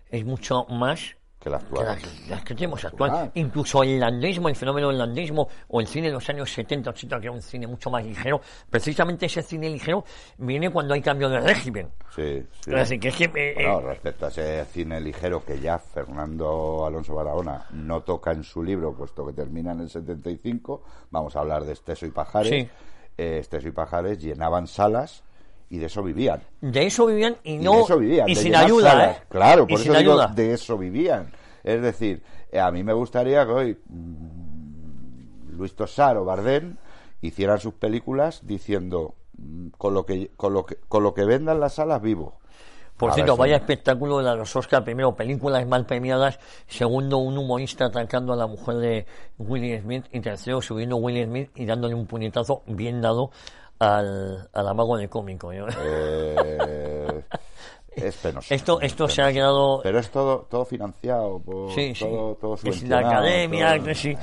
[0.10, 1.98] es mucho más Que la actual.
[2.46, 3.12] que tenemos actual.
[3.14, 3.30] Ah.
[3.34, 7.20] Incluso el landismo, el fenómeno del landismo, o el cine de los años 70, 80,
[7.20, 10.06] que era un cine mucho más ligero, precisamente ese cine ligero
[10.38, 11.90] viene cuando hay cambio de régimen.
[12.16, 12.74] Sí, sí.
[12.74, 13.26] Así que es que...
[13.26, 18.32] eh, Bueno, eh, respecto a ese cine ligero que ya Fernando Alonso Barahona no toca
[18.32, 22.12] en su libro, puesto que termina en el 75, vamos a hablar de Esteso y
[22.12, 22.50] Pajares.
[22.50, 22.70] Sí.
[23.18, 25.24] Eh, Esteso y Pajares llenaban salas
[25.74, 26.40] y de eso vivían.
[26.62, 27.74] de eso vivían y Y no...
[27.74, 28.30] de eso vivían.
[28.30, 29.18] y de sin ayuda, salas.
[29.18, 29.22] ¿eh?
[29.28, 30.28] Claro, por eso digo, ayuda.
[30.28, 31.32] de eso vivían.
[31.64, 36.76] Es decir, eh, a mí me gustaría que hoy mm, Luis Tosar o Bardem
[37.22, 41.60] hicieran sus películas diciendo mm, con lo que con lo que con lo que vendan
[41.60, 42.38] las salas vivo.
[42.96, 44.84] Por A cierto, vaya espectáculo de los Oscar.
[44.84, 46.38] Primero, películas mal premiadas.
[46.68, 49.06] Segundo, un humorista atacando a la mujer de
[49.40, 50.06] Willie Smith.
[50.12, 53.32] Y tercero, subiendo Willie Smith y dándole un puñetazo bien dado
[53.84, 55.52] al, al amago del cómico.
[55.54, 55.68] ¿no?
[55.80, 57.24] Eh,
[57.96, 58.54] es penoso.
[58.54, 59.82] Esto, es esto se ha quedado...
[59.84, 62.06] Pero es todo, todo financiado por Sí, sí.
[62.06, 62.38] todo,
[62.88, 64.16] la academia, todo- que sí.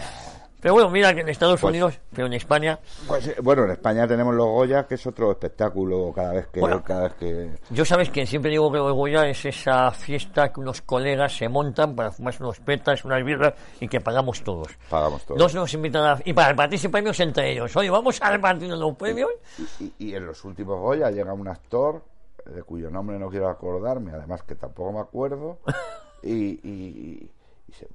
[0.60, 3.70] Pero bueno, mira que en Estados Pues- Unidos, pero en España, Pues, eh, bueno, en
[3.70, 6.82] España tenemos los Goya, que es otro espectáculo cada vez que, Bueno.
[6.84, 10.60] cada vez que yo sabes que siempre digo que los Goya es esa fiesta que
[10.60, 14.68] unos colegas se montan para fumarse unos petas, unas birras y que pagamos todos.
[14.88, 15.38] pagamos todo.
[15.38, 17.74] Dos nos invitan a, y para repartirse premios entre ellos.
[17.76, 19.30] Oye, vamos a repartir los premios.
[19.78, 22.02] Y, y en los últimos Goya llega un actor
[22.46, 25.58] eh, de cuyo nombre no quiero acordarme, además que tampoco me acuerdo,
[26.22, 27.30] y, y-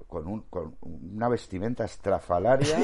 [0.08, 2.78] con, un- con una vestimenta estrafalaria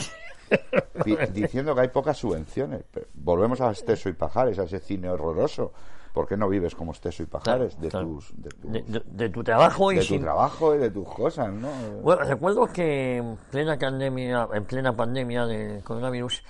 [1.34, 2.84] diciendo que hay pocas subvenciones.
[2.92, 5.72] Pero volvemos a Esteso y Pajares, a ese cine horroroso.
[6.14, 8.08] ¿Por qué no vives como Esteso y Pajares de, Claro.
[8.08, 11.08] tus, de, tus- De, de- de tu trabajo y de tu trabajo y de tus
[11.08, 11.70] cosas, ¿no?
[12.02, 16.44] Bueno, recuerdo que en plena pandemia, en plena pandemia del coronavirus,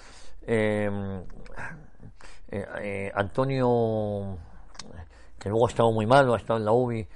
[0.48, 0.90] eh,
[2.50, 4.36] eh, eh, Antonio,
[5.38, 7.08] que luego ha estado muy malo, ha estado en la UBI,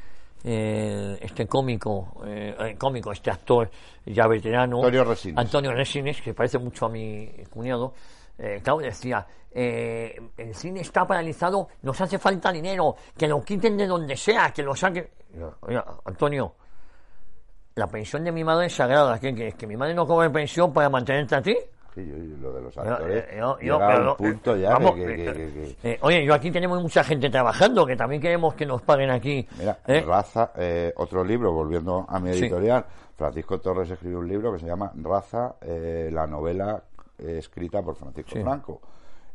[0.47, 3.69] eh, este cómico, eh, cómico, este actor
[4.05, 5.37] ya veterano, Antonio Resines.
[5.37, 7.93] Antonio Resines, que parece mucho a mi cuñado,
[8.37, 13.75] eh, claro, decía, eh, el cine está paralizado, nos hace falta dinero, que lo quiten
[13.75, 15.09] de donde sea, que lo saquen.
[16.05, 16.53] Antonio,
[17.73, 19.55] la pensión de mi madre es sagrada, ¿qué quieres?
[19.55, 21.57] ¿Que mi madre no cobre pensión para mantenerte a ti?
[21.95, 24.57] Sí, yo, yo lo de los actores eh, yo- llega yo- a pero- un punto
[24.57, 27.95] ya vamos, que, que- que- que- que- oye, yo aquí tenemos mucha gente trabajando, que
[27.95, 29.47] también queremos que nos paguen aquí.
[29.57, 30.01] Mira, ¿eh?
[30.01, 32.39] Raza, eh, otro libro, volviendo a mi Sí.
[32.41, 36.83] editorial, Francisco Torres escribió un libro que se llama Raza, eh, la novela
[37.17, 38.41] escrita por Francisco Sí.
[38.43, 38.81] Franco.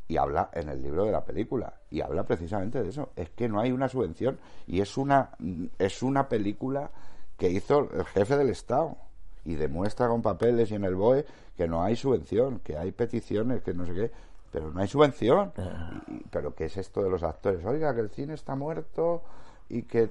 [0.07, 1.73] Y habla en el libro de la película.
[1.88, 3.11] Y habla precisamente de eso.
[3.16, 4.38] Es que no hay una subvención.
[4.66, 5.31] Y es una,
[5.79, 6.90] es una película
[7.38, 8.96] que hizo el jefe del Estado.
[9.51, 13.63] Y demuestra con papeles y en el BOE que no hay subvención, que hay peticiones,
[13.63, 14.11] que no sé qué.
[14.53, 15.53] Pero no hay subvención.
[16.09, 17.65] Y- pero ¿qué es esto de los actores?
[17.65, 19.23] Oiga, que el cine está muerto
[19.69, 20.11] y que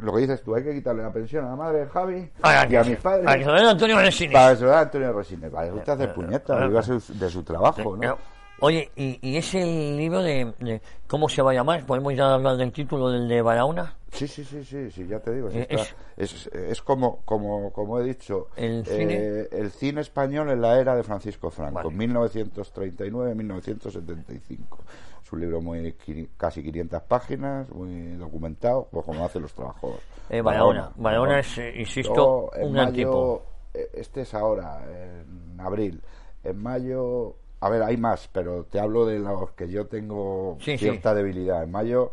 [0.00, 2.70] lo que dices tú, hay que quitarle la pensión a la madre de Javi Para
[2.70, 3.24] y a mis padres.
[3.24, 4.32] para que se lo den a Antonio Resines.
[4.34, 5.50] Para que se lo den a Antonio Resines.
[5.52, 6.82] Vale, usted hace eh, puñetas, eh, viva
[7.18, 8.18] de su trabajo, ¿no?
[8.60, 11.84] Eh, Oye, ¿y, y ese libro de, de cómo se va a llamar?
[11.86, 13.94] ¿Podemos ya hablar del título del de Barahona?
[14.12, 15.48] Sí, sí, sí, sí, sí, ya te digo.
[15.50, 19.46] Eh, está- es, es como, como, como he dicho, El eh, cine.
[19.62, 21.96] el cine español en la era de Francisco Franco, Vale.
[21.96, 24.78] 1939-1975.
[25.24, 25.94] Es un libro muy
[26.36, 29.94] casi 500 páginas, muy documentado, pues como hacen los trabajos.
[30.28, 30.90] Eh, Barahona.
[30.96, 33.42] Barahona es, eh, insisto, en un gran mayo, tipo.
[33.74, 36.02] eh, Este es ahora, en abril.
[36.42, 40.72] En mayo, a ver, hay más, pero te hablo de los que yo tengo Sí,
[40.72, 40.78] sí.
[40.78, 41.62] cierta debilidad.
[41.62, 42.12] En mayo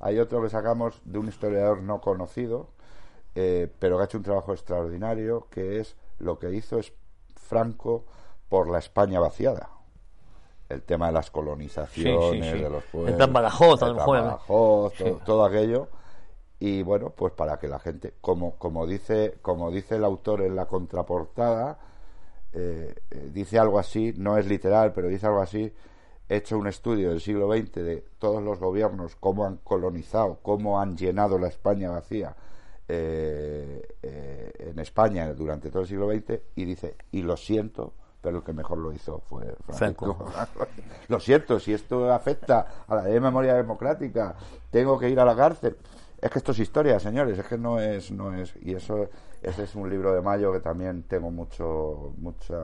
[0.00, 2.68] hay otro que sacamos de un historiador no conocido,
[3.34, 6.92] eh, pero que ha hecho un trabajo extraordinario, que es lo que hizo es
[7.36, 8.04] Franco
[8.48, 9.70] por la España vaciada.
[10.68, 13.14] El tema de las colonizaciones, Sí, de los El pueblos.
[13.16, 13.94] plan Badajoz, el.
[13.94, 15.88] Badajoz, todo, todo aquello.
[16.60, 20.56] Y bueno, pues para que la gente, como, como, dice, como dice el autor en
[20.56, 21.78] la contraportada,
[22.52, 25.72] eh, eh, dice algo así, no es literal, pero dice algo así,
[26.28, 30.80] he hecho un estudio del siglo XX de todos los gobiernos, cómo han colonizado, cómo
[30.80, 32.36] han llenado la España vacía
[32.90, 38.38] eh, eh, en España durante todo el siglo XX, y dice, y lo siento, pero
[38.38, 40.26] el que mejor lo hizo fue Francisco.
[41.08, 44.34] lo siento, si esto afecta a la de memoria democrática,
[44.70, 45.76] tengo que ir a la cárcel.
[46.20, 49.08] Es que esto es historia, señores, es que no es, no es, y eso,
[49.42, 52.56] ese es un libro de mayo que también tengo mucho, mucha,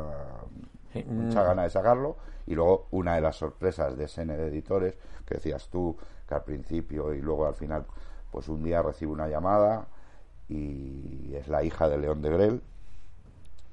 [1.07, 1.47] mucha mm.
[1.47, 2.17] gana de sacarlo.
[2.47, 5.97] Y luego una de las sorpresas de SN de Editores, que decías tú,
[6.29, 7.85] que al principio y luego al final,
[8.31, 9.87] pues un día recibo una llamada
[10.49, 12.63] y es la hija de León de Grel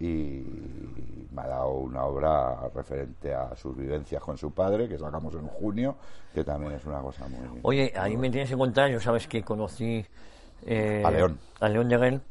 [0.01, 5.33] y me ha dado una obra referente a sus vivencias con su padre, que sacamos
[5.35, 5.95] en junio,
[6.33, 7.59] que también es una cosa muy...
[7.61, 10.03] Oye, ahí me tienes que contar, yo sabes que conocí
[10.65, 11.37] eh, A León.
[11.59, 12.21] a León de Guel.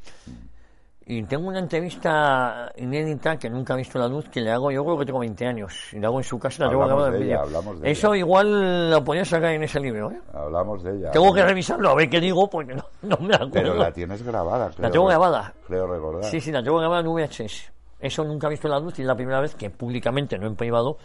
[1.07, 4.85] Y tengo una entrevista inédita que nunca ha visto la luz, que le hago, yo
[4.85, 7.23] creo que tengo 20 años, y la hago en su casa, la tengo grabada en
[7.23, 7.43] ella,
[7.81, 8.19] de Eso ella.
[8.21, 10.21] igual la podía sacar en ese libro, ¿eh?
[10.33, 11.11] Hablamos de ella.
[11.11, 13.51] Tengo que revisarlo, a ver qué digo, porque no, no me acuerdo.
[13.53, 14.91] Pero la tienes grabada, creo.
[14.91, 15.53] tengo grabada.
[15.67, 16.25] Creo recordar.
[16.25, 17.73] Sí, sí, la tengo grabada en VHS.
[17.99, 20.55] Eso nunca he visto la luz y es la primera vez que públicamente, no en
[20.55, 20.97] privado,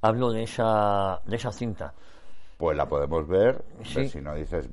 [0.00, 1.94] hablo de esa, de esa cinta.
[2.62, 3.90] Pues la podemos ver, Sí.
[3.96, 4.68] pero si no dices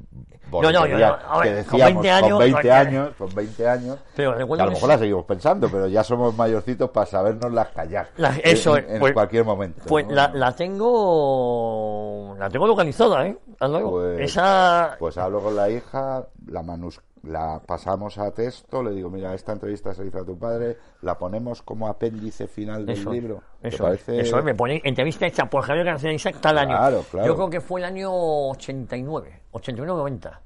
[0.51, 3.97] No, no, yo- que con decíamos 20 años, con 20 no, años, con 20 años,
[4.15, 7.69] Pero que a lo mejor la seguimos pensando, pero ya somos mayorcitos para sabernos las
[7.69, 8.09] callar.
[8.17, 9.81] La- eso en, es, en pues- cualquier momento.
[9.87, 10.13] Pues ¿no?
[10.13, 13.35] la, la tengo la tengo localizada, ¿eh?
[13.57, 19.09] Pues- Esa Pues hablo con la hija, la manus la pasamos a texto, le digo,
[19.09, 23.11] mira, esta entrevista se hizo a tu padre, la ponemos como apéndice final del eso,
[23.11, 23.43] libro.
[23.61, 24.19] ¿Te eso, parece?
[24.19, 26.77] eso es, me pone entrevista hecha por Javier García Isaac tal año.
[26.77, 27.27] Claro, claro.
[27.27, 30.39] Yo creo que fue el año 89, 89-90.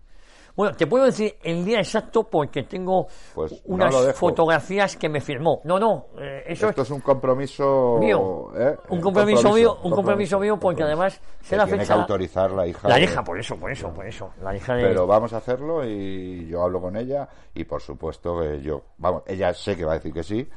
[0.56, 5.62] Bueno, te puedo decir el día exacto porque tengo Pues unas fotografías que me firmó.
[5.64, 8.52] No, no, eh, eso Esto es es un compromiso mío.
[8.56, 8.78] ¿eh?
[8.90, 11.16] Un compromiso mío, un compromiso mío porque compromiso.
[11.18, 11.94] además Que la tiene fecha.
[11.96, 12.88] que autorizar la hija.
[12.88, 14.30] La de- hija, por eso, por eso, por eso.
[14.44, 14.84] La hija de.
[14.84, 19.24] Pero vamos a hacerlo y yo hablo con ella y por supuesto que yo, vamos,
[19.26, 20.48] ella sé que va a decir que sí,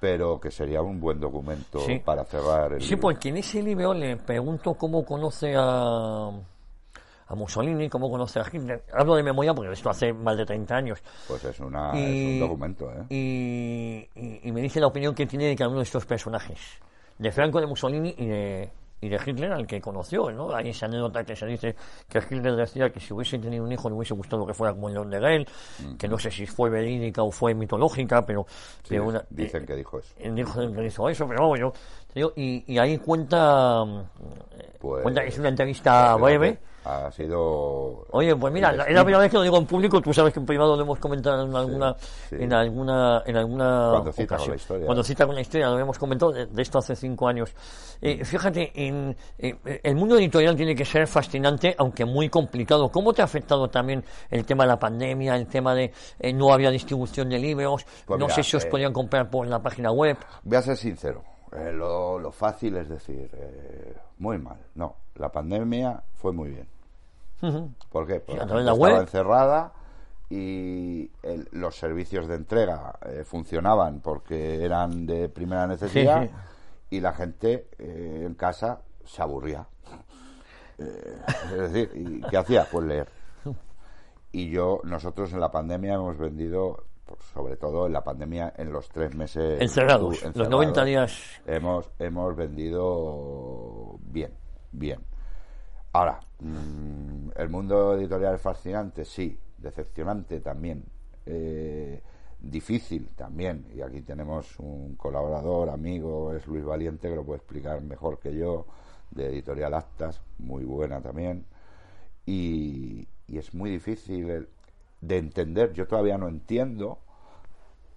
[0.00, 2.00] pero que sería un buen documento Sí.
[2.04, 3.02] para cerrar el Sí, libro.
[3.02, 6.30] porque en ese libro le pregunto cómo conoce a,
[7.28, 8.82] a Mussolini, cómo conoce a Hitler.
[8.92, 10.98] Hablo de memoria porque esto hace más de 30 años.
[11.26, 13.04] Pues es, una, Y- es un documento, ¿eh?
[13.10, 16.58] Y, y- y me dice la opinión que tiene de cada uno de estos personajes.
[17.18, 20.54] De Franco, de Mussolini y de, y de Hitler, al que conoció, ¿no?
[20.54, 21.74] Hay esa anécdota que se dice
[22.08, 24.88] que Hitler decía que si hubiese tenido un hijo le hubiese gustado que fuera como
[24.88, 25.48] el León de Gel,
[25.98, 28.46] que no sé si fue verídica o fue mitológica, pero...
[28.48, 30.14] Sí, pero una- dicen que dijo eso.
[30.18, 31.72] él dijo que hizo eso, pero yo
[32.36, 34.02] y, y ahí cuenta mm,
[34.78, 36.58] Pues, Cuenta, es una entrevista breve.
[36.84, 38.06] Ha sido.
[38.12, 40.40] Oye, pues mira, es la primera vez que lo digo en público, tú sabes que
[40.40, 41.94] en privado lo hemos comentado en alguna,
[42.30, 42.36] sí.
[42.38, 44.38] en alguna, en alguna Cuando cita ocasión.
[44.38, 44.86] con la historia.
[44.86, 47.54] Cuando cita con la historia, lo hemos comentado de, de esto hace cinco años.
[48.00, 52.90] Eh, fíjate, en, eh, el mundo editorial tiene que ser fascinante, aunque muy complicado.
[52.90, 56.52] ¿Cómo te ha afectado también el tema de la pandemia, el tema de eh, no
[56.52, 59.90] había distribución de libros, Pues no mira, sé si os podían comprar por la página
[59.90, 60.16] web?
[60.42, 61.22] Voy a ser sincero.
[61.52, 64.58] Eh, lo, lo fácil es decir, eh, muy mal.
[64.74, 66.68] No, la pandemia fue muy bien.
[67.42, 67.70] Ujú.
[67.90, 68.20] ¿Por qué?
[68.20, 69.00] Porque la estaba web.
[69.00, 69.72] encerrada
[70.30, 76.30] y el- los servicios de entrega eh, funcionaban porque eran de primera necesidad Sí,
[76.90, 79.66] y la gente en casa se aburría.
[80.78, 82.66] Es decir, ¿y ¿qué hacía?
[82.70, 83.08] Pues leer.
[84.30, 86.84] Y yo, nosotros en la pandemia hemos vendido,
[87.32, 89.60] sobre todo en la pandemia, en los tres meses.
[89.60, 91.40] Encerrados, los encerrados, 90 días.
[91.46, 94.32] Hemos, hemos vendido bien,
[94.72, 95.00] bien.
[95.92, 100.84] Ahora, mm, el mundo editorial es fascinante, sí, decepcionante también,
[101.26, 102.02] eh,
[102.40, 103.66] difícil también.
[103.74, 108.34] Y aquí tenemos un colaborador, amigo, es Luis Valiente, que lo puede explicar mejor que
[108.36, 108.66] yo,
[109.10, 111.46] de Editorial Actas, muy buena también.
[112.26, 114.48] Y, y es muy difícil el-
[115.00, 116.98] de entender, yo todavía no entiendo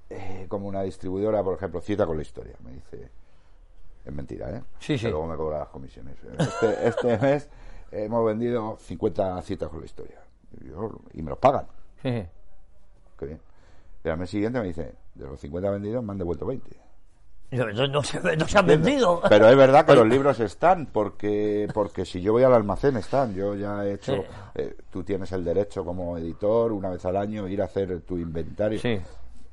[0.09, 3.09] eh, como una distribuidora, por ejemplo, cita con la historia, me dice,
[4.05, 4.63] es mentira, ¿eh?
[4.79, 5.07] Sí, sí.
[5.07, 6.17] Luego me cobra las comisiones.
[6.37, 7.49] Este, este mes
[7.91, 10.19] hemos vendido 50 citas con la historia.
[10.59, 11.67] Y, yo- y me los pagan.
[12.01, 12.25] Sí, sí.
[13.17, 13.41] Qué bien.
[14.03, 16.69] Y al mes siguiente me dice, de los 50 vendidos me han devuelto 20.
[17.51, 19.21] No, se, no se han vendido.
[19.27, 23.33] Pero es verdad que los libros están, porque porque si yo voy al almacén están.
[23.35, 24.21] Yo ya he hecho, Sí.
[24.55, 28.17] eh, tú tienes el derecho como editor, una vez al año, ir a hacer tu
[28.17, 28.79] inventario.
[28.79, 29.01] Sí.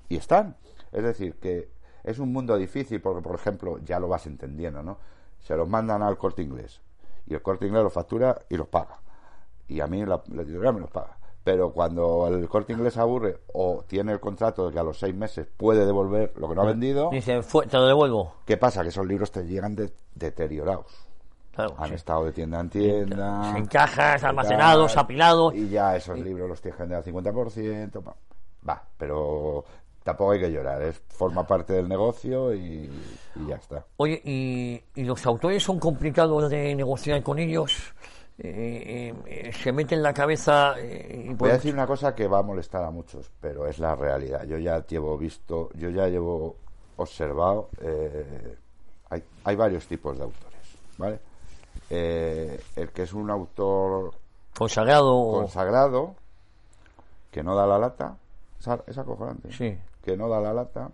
[0.09, 0.55] Y están.
[0.93, 1.69] Es decir, que
[2.05, 4.99] es un mundo difícil, porque, por ejemplo, ya lo vas entendiendo, ¿no?
[5.41, 6.81] Se los mandan al corte inglés.
[7.27, 9.01] Y el corte inglés los factura y los paga.
[9.67, 11.18] Y a mí la, la editorial me los paga.
[11.51, 15.15] Pero cuando el corte inglés aburre o tiene el contrato de que a los seis
[15.15, 18.35] meses puede devolver lo que no ha vendido, Dice, fue, te lo devuelvo.
[18.45, 18.83] ¿qué pasa?
[18.83, 20.85] Que esos libros te llegan de- deteriorados.
[21.55, 21.95] Claro, Han sí.
[21.95, 23.55] estado de tienda en tienda.
[23.57, 25.55] En cajas, tal, almacenados, apilados.
[25.55, 28.03] Y ya esos libros los tienes que vender al 50%.
[28.03, 28.15] pa-
[28.69, 29.65] Va, pero
[30.03, 30.83] tampoco hay que llorar.
[30.83, 32.91] Es, forma parte del negocio y,
[33.37, 33.87] y ya está.
[33.97, 37.95] Oye, ¿y, y los autores son complicados de negociar con ellos?
[38.41, 40.75] Eh, eh, ¿Se mete en la cabeza?
[40.79, 43.79] eh, y Voy a decir una cosa que va a molestar a muchos, pero es
[43.81, 44.45] la realidad.
[44.45, 46.57] Yo ya llevo visto, yo ya llevo
[46.97, 47.69] observado.
[47.81, 48.57] eh,
[49.11, 50.61] hay, hay varios tipos de autores,
[50.99, 51.19] ¿vale?
[51.91, 54.13] El que es un autor
[54.55, 56.15] Consagrado.
[57.31, 58.17] que no da la lata,
[58.87, 59.79] es acojonante, Sí.
[60.05, 60.91] que no da la lata,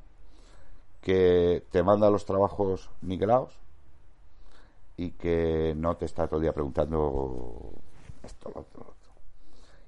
[1.01, 3.53] que te manda los trabajos niquelados
[4.97, 7.72] y que no te está todo el día preguntando
[8.22, 9.12] esto, lo otro, lo otro.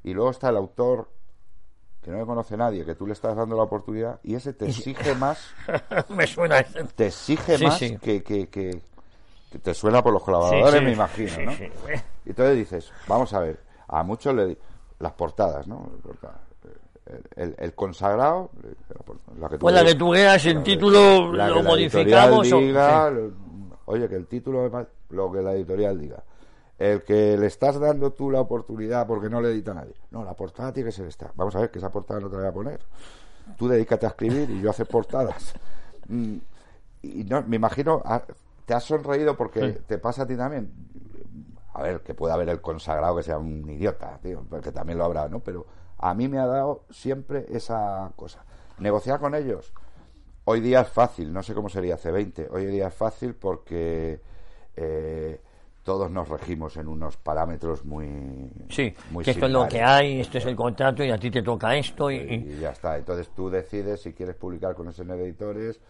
[0.05, 1.09] Y luego está el autor
[2.03, 4.67] que no le conoce nadie, que tú le estás dando la oportunidad y ese te
[4.67, 5.53] exige más,
[6.09, 6.63] Me suena
[6.95, 7.99] te exige Sí, más sí.
[7.99, 8.81] Que, que, que,
[9.51, 10.85] que te suena por los colaboradores, sí.
[10.85, 11.53] me imagino, ¿no?
[12.25, 14.59] Y entonces dices, vamos a ver, a muchos le
[14.99, 15.91] las portadas, ¿no?
[17.07, 18.51] El, el- el consagrado,
[19.39, 22.53] la que tú Pues la que tú veas, el título la lo la modificamos.
[22.53, 22.73] o- sí.
[23.87, 24.69] oye, que el título
[25.11, 26.25] lo que la editorial diga.
[26.79, 29.95] El que le estás dando tú la oportunidad porque no le edita a nadie.
[30.11, 31.33] No, la portada tiene que ser esta.
[31.35, 32.81] Vamos a ver que esa portada no te la voy a poner.
[33.57, 35.55] Tú dedícate a escribir y yo hacer portadas.
[36.09, 36.37] Mm,
[37.03, 38.23] y no, me imagino, ah,
[38.65, 40.73] te has sonreído porque te pasa a ti también.
[41.73, 45.05] A ver, que pueda haber el consagrado que sea un idiota, tío, porque también lo
[45.05, 45.41] habrá, ¿no?
[45.41, 45.67] Pero
[45.99, 48.45] a mí me ha dado siempre esa cosa.
[48.79, 49.73] Negociar con ellos.
[50.45, 52.49] Hoy día es fácil, no sé cómo sería hace 20.
[52.51, 54.21] Hoy día es fácil porque
[54.77, 55.41] eh,
[55.83, 58.51] todos nos regimos en unos parámetros muy.
[58.71, 61.31] Sí, muy que esto es lo que hay, esto es el contrato y a ti
[61.31, 62.11] te toca esto.
[62.11, 62.97] Y, y- Y ya está.
[62.99, 65.81] Entonces tú decides si quieres publicar con esos editores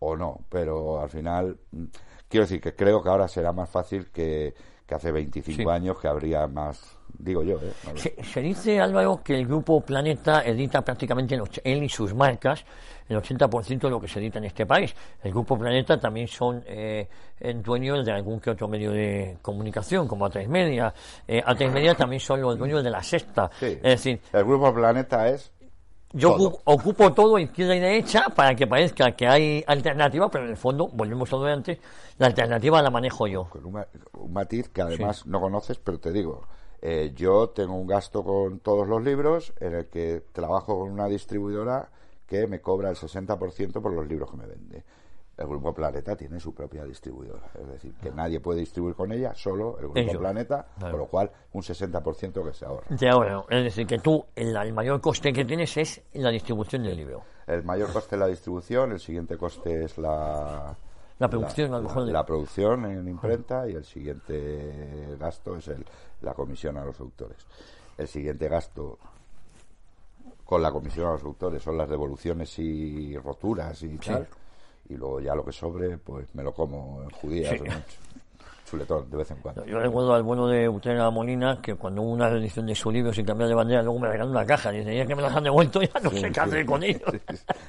[0.00, 0.40] o no.
[0.48, 1.84] Pero al final, mm,
[2.28, 4.54] quiero decir que creo que ahora será más fácil que,
[4.86, 5.68] que hace 25 Sí.
[5.68, 6.98] años que habría más.
[7.18, 7.72] Digo yo, ¿eh?
[7.94, 12.64] Se, se dice, Álvaro, que el grupo Planeta edita prácticamente och- él y sus marcas
[13.08, 14.94] el 80% de lo que se edita en este país.
[15.22, 17.06] El grupo Planeta también son eh,
[17.62, 20.92] dueños de algún que otro medio de comunicación, como A3 Media.
[21.28, 23.50] Eh, A3 Media también son los dueños de La Sexta.
[23.60, 23.66] Sí.
[23.66, 25.52] Es decir, el grupo Planeta es.
[26.12, 26.50] yo Todo.
[26.52, 30.56] ocu- ocupo todo izquierda y derecha para que parezca que hay alternativa, pero en el
[30.56, 31.78] fondo, volvemos a lo de antes,
[32.18, 33.44] la alternativa la manejo yo.
[33.50, 36.46] con un, ma- un matiz que además no conoces, pero te digo,
[36.86, 41.06] eh, yo tengo un gasto con todos los libros en el que trabajo con una
[41.06, 41.88] distribuidora
[42.26, 44.84] que me cobra el 60% por los libros que me vende.
[45.36, 49.34] El Grupo Planeta tiene su propia distribuidora, es decir, que nadie puede distribuir con ella,
[49.34, 50.16] solo el Grupo Ellos.
[50.18, 50.92] Planeta, Claro.
[50.92, 52.86] con lo cual un 60% que se ahorra.
[52.90, 56.82] De ahora, es decir, que tú, el, el mayor coste que tienes es la distribución
[56.84, 57.22] del libro.
[57.46, 60.76] El mayor coste es la distribución, el siguiente coste es la,
[61.18, 65.66] La producción, a lo mejor, de- la producción en imprenta y el siguiente gasto es
[65.68, 65.84] el,
[66.24, 67.38] la comisión a los autores.
[67.96, 68.98] El siguiente gasto
[70.44, 74.26] con la comisión a los autores son las devoluciones y roturas y tal.
[74.88, 77.64] Y luego ya lo que sobre, pues me lo como en judías Sí.
[78.74, 79.64] Chuletón de vez en cuando.
[79.64, 83.12] Yo recuerdo al bueno de Utrera Molina que cuando hubo una edición de su libro
[83.12, 84.70] sin cambiar de bandera, luego me regaló una caja.
[84.70, 86.40] Dice, ya que me las han devuelto, ya no Sí, sé qué sí.
[86.40, 87.02] hacer con ellos.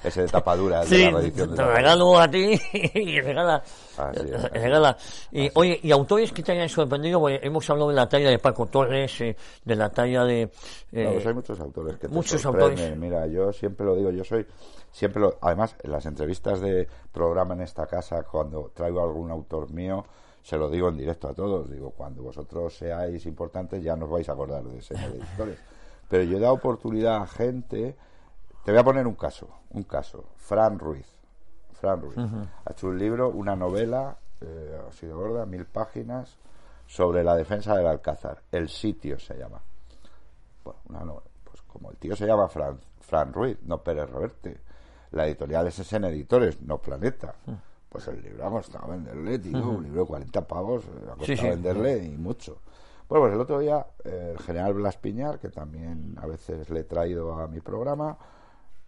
[0.04, 1.78] Ese de tapadura, Sí, de la reedición de te tapadura.
[1.82, 2.60] regalo a ti
[2.96, 3.64] y regala.
[3.98, 4.52] Así es.
[4.52, 4.98] regala.
[5.32, 8.40] Y, oye, y autores que te hayan sorprendido, Porque hemos hablado de la talla de
[8.40, 10.42] Paco Torres, eh, de la talla de.
[10.92, 12.94] eh, No, pues hay muchos autores que te muchos sorprenden.
[12.94, 12.98] autores.
[12.98, 14.46] Mira, yo siempre lo digo, yo soy
[14.92, 19.70] siempre lo, además en las entrevistas de programa en esta casa cuando traigo algún autor
[19.72, 20.06] mío
[20.46, 24.12] se lo digo en directo a todos, digo, cuando vosotros seáis importantes ya no os
[24.12, 25.58] vais a acordar de ese de historias.
[26.08, 27.98] Pero yo he dado oportunidad a gente,
[28.64, 31.08] te voy a poner un caso, un caso, Fran Ruiz.
[31.74, 32.16] Fran Ruiz
[32.64, 36.38] ha hecho un libro, una novela, eh, ha sido gorda, mil páginas,
[36.86, 38.44] sobre la defensa del Alcázar.
[38.52, 39.60] El sitio se llama.
[40.64, 44.62] Bueno, una no- pues como el tío se llama Fran, Fran Ruiz, no Pérez Reverte.
[45.12, 47.34] La editorial es SN Editores, no Planeta.
[47.96, 51.38] Pues el libro ha costado venderle, tío, un libro de 40 pavos, ha costado Sí,
[51.38, 51.48] sí.
[51.48, 52.60] venderle y mucho.
[53.08, 56.84] Bueno, pues el otro día el general Blas Piñar, que también a veces le he
[56.84, 58.18] traído a mi programa,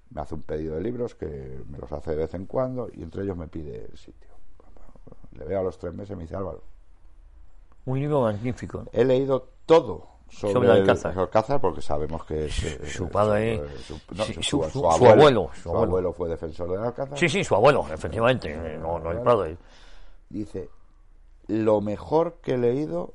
[0.10, 3.02] me hace un pedido de libros que me los hace de vez en cuando y
[3.04, 4.30] entre ellos me pide el sitio.
[5.32, 6.64] Le veo a los tres meses y me dice Álvaro,
[7.86, 8.84] un libro magnífico.
[8.92, 11.18] He leído todo sobre, Sobre el Alcázar.
[11.18, 12.54] Alcázar porque sabemos que es,
[12.94, 16.14] Su padre, eh, su, no, sí, su- su- su- su- su su abuelo, su abuelo.
[16.14, 17.18] fue defensor del Alcázar.
[17.18, 18.52] Sí, sí, su abuelo, efectivamente.
[18.54, 19.58] eh, No, no el padre.
[20.30, 20.70] Dice,
[21.48, 23.14] lo mejor que he leído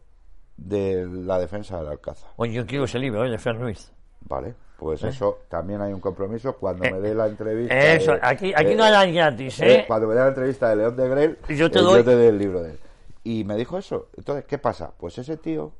[0.56, 2.30] de la defensa del Alcázar.
[2.36, 3.30] Oye, yo quiero ese libro, ¿eh?
[3.30, 3.92] de Fer Ruiz.
[4.22, 7.74] Vale, pues eso también hay un compromiso cuando me dé la entrevista.
[7.74, 11.08] Eso, aquí, aquí no hay gratis, eh, cuando me dé la entrevista de León de
[11.08, 12.78] Grel, Y yo te doy- doy el libro de él.
[13.24, 14.08] Y me dijo eso.
[14.16, 14.92] Entonces, ¿qué pasa?
[14.96, 15.72] Pues ese tío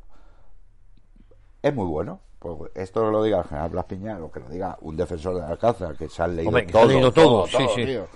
[1.63, 2.21] es muy bueno.
[2.39, 5.45] Pues esto lo diga el general Blas Piñar o que lo diga un defensor de
[5.45, 7.87] Alcázar, que se han leído Hombre, todo, ha leído todo, sí, sí.
[7.87, 8.07] tío.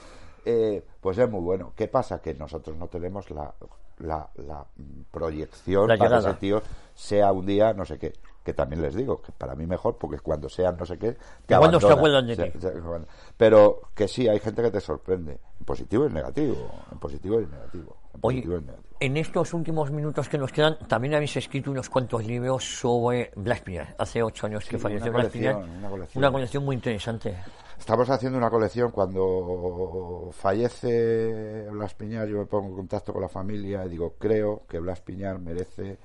[0.44, 1.72] Eh, pues es muy bueno.
[1.76, 2.20] ¿Qué pasa?
[2.20, 3.54] Que nosotros no tenemos la,
[3.98, 4.64] la, la,
[5.12, 6.62] proyección La para que ese tío
[6.94, 8.14] sea un día no sé qué.
[8.46, 11.18] Que también les digo, que para mí mejor, porque cuando sean no sé qué, te
[11.48, 11.54] se
[11.92, 12.72] acuerdan de Se- se-
[13.36, 15.40] Pero que sí, hay gente que te sorprende.
[15.58, 16.70] En positivo y en negativo.
[16.92, 17.96] En positivo y en negativo.
[18.14, 18.88] En Oye, positivo y en negativo.
[19.00, 23.62] en estos últimos minutos que nos quedan, también habéis escrito unos cuantos libros sobre Blas
[23.62, 23.96] Piñar.
[23.98, 25.54] Hace ocho años que Sí, falleció una Blas Piñar.
[25.54, 26.22] colección, una colección.
[26.24, 27.36] Una colección muy interesante.
[27.80, 28.92] Estamos haciendo una colección.
[28.92, 34.62] Cuando fallece Blas Piñar, yo me pongo en contacto con la familia y digo, creo
[34.68, 35.98] que Blas Piñar merece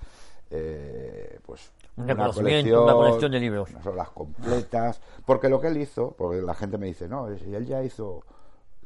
[0.49, 3.69] eh, pues Un reconocimiento, una colección de libros.
[3.71, 5.01] unas obras completas.
[5.25, 8.23] Porque lo que él hizo, porque la gente me dice, no, si él ya hizo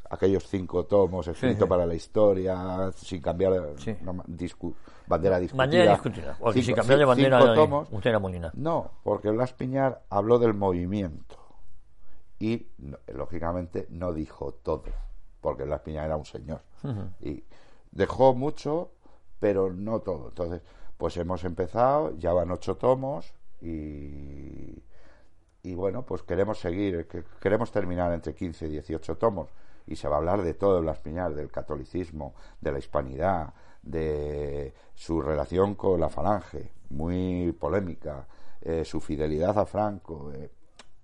[0.10, 1.70] aquellos cinco tomos escritos sí.
[1.70, 3.96] para la historia, sin cambiar Sí.
[4.02, 4.74] no, discu-
[5.08, 5.64] bandera discutida.
[5.64, 6.38] Bandera discutida.
[6.54, 8.52] Si Cinco- cambiar de ci- bandera, cinco tomos, usted era Molina.
[8.56, 11.36] no, porque Blas Piñar habló del movimiento
[12.40, 12.68] y,
[13.14, 14.84] lógicamente, no dijo todo,
[15.42, 16.62] porque Blas Piñar era un señor.
[17.22, 17.44] Y
[17.92, 18.92] dejó mucho,
[19.40, 20.28] pero no todo.
[20.30, 20.62] Entonces,
[20.98, 24.82] pues hemos empezado, ya van ocho tomos y,
[25.64, 29.50] y bueno, pues queremos seguir, que- queremos terminar entre 15 y 18 tomos
[29.88, 33.54] y se va a hablar de todo de Blas Piñar, del catolicismo, de la hispanidad,
[33.82, 38.26] de su relación con la falange, muy polémica,
[38.62, 40.50] eh, su fidelidad a Franco eh,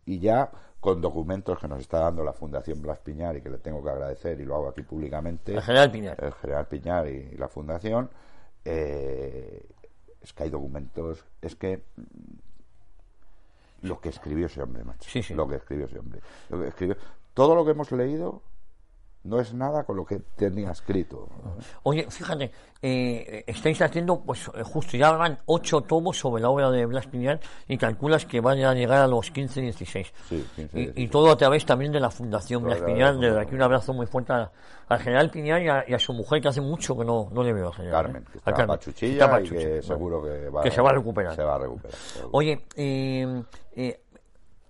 [0.06, 3.60] y ya con documentos que nos está dando la Fundación Blas Piñar y que le
[3.60, 6.24] tengo que agradecer y lo hago aquí públicamente El general Piñar.
[6.24, 8.10] el general Piñar y, la fundación
[8.66, 9.64] eh,
[10.22, 15.34] es que hay documentos es que mm, lo que escribió ese hombre macho Sí, sí.
[15.34, 16.98] lo que escribió ese hombre lo que escribió
[17.34, 18.42] todo lo que hemos leído
[19.24, 21.30] no es nada con lo que tenía escrito
[21.84, 22.52] Oye, fíjate,
[22.82, 27.08] eh, estáis haciendo, pues eh, justo ya van ocho tomos sobre la obra de Blas
[27.08, 30.14] Piñar y calculas que van a llegar a los 15, 16.
[30.28, 31.12] Sí, 15, y, y 16.
[31.12, 33.18] todo a través también de la Fundación Blas Piñar.
[33.18, 36.42] Desde aquí un abrazo muy fuerte al general Piñar y a, y a su mujer,
[36.42, 38.04] que hace mucho que no, no le veo al general.
[38.04, 38.26] Carmen ¿eh?
[38.32, 40.94] que A está Carmen, pachuchilla está y que seguro que va que se va a
[40.94, 41.36] recuperar.
[41.36, 41.98] se va a recuperar.
[42.32, 43.44] Oye, eh,
[43.76, 44.02] eh,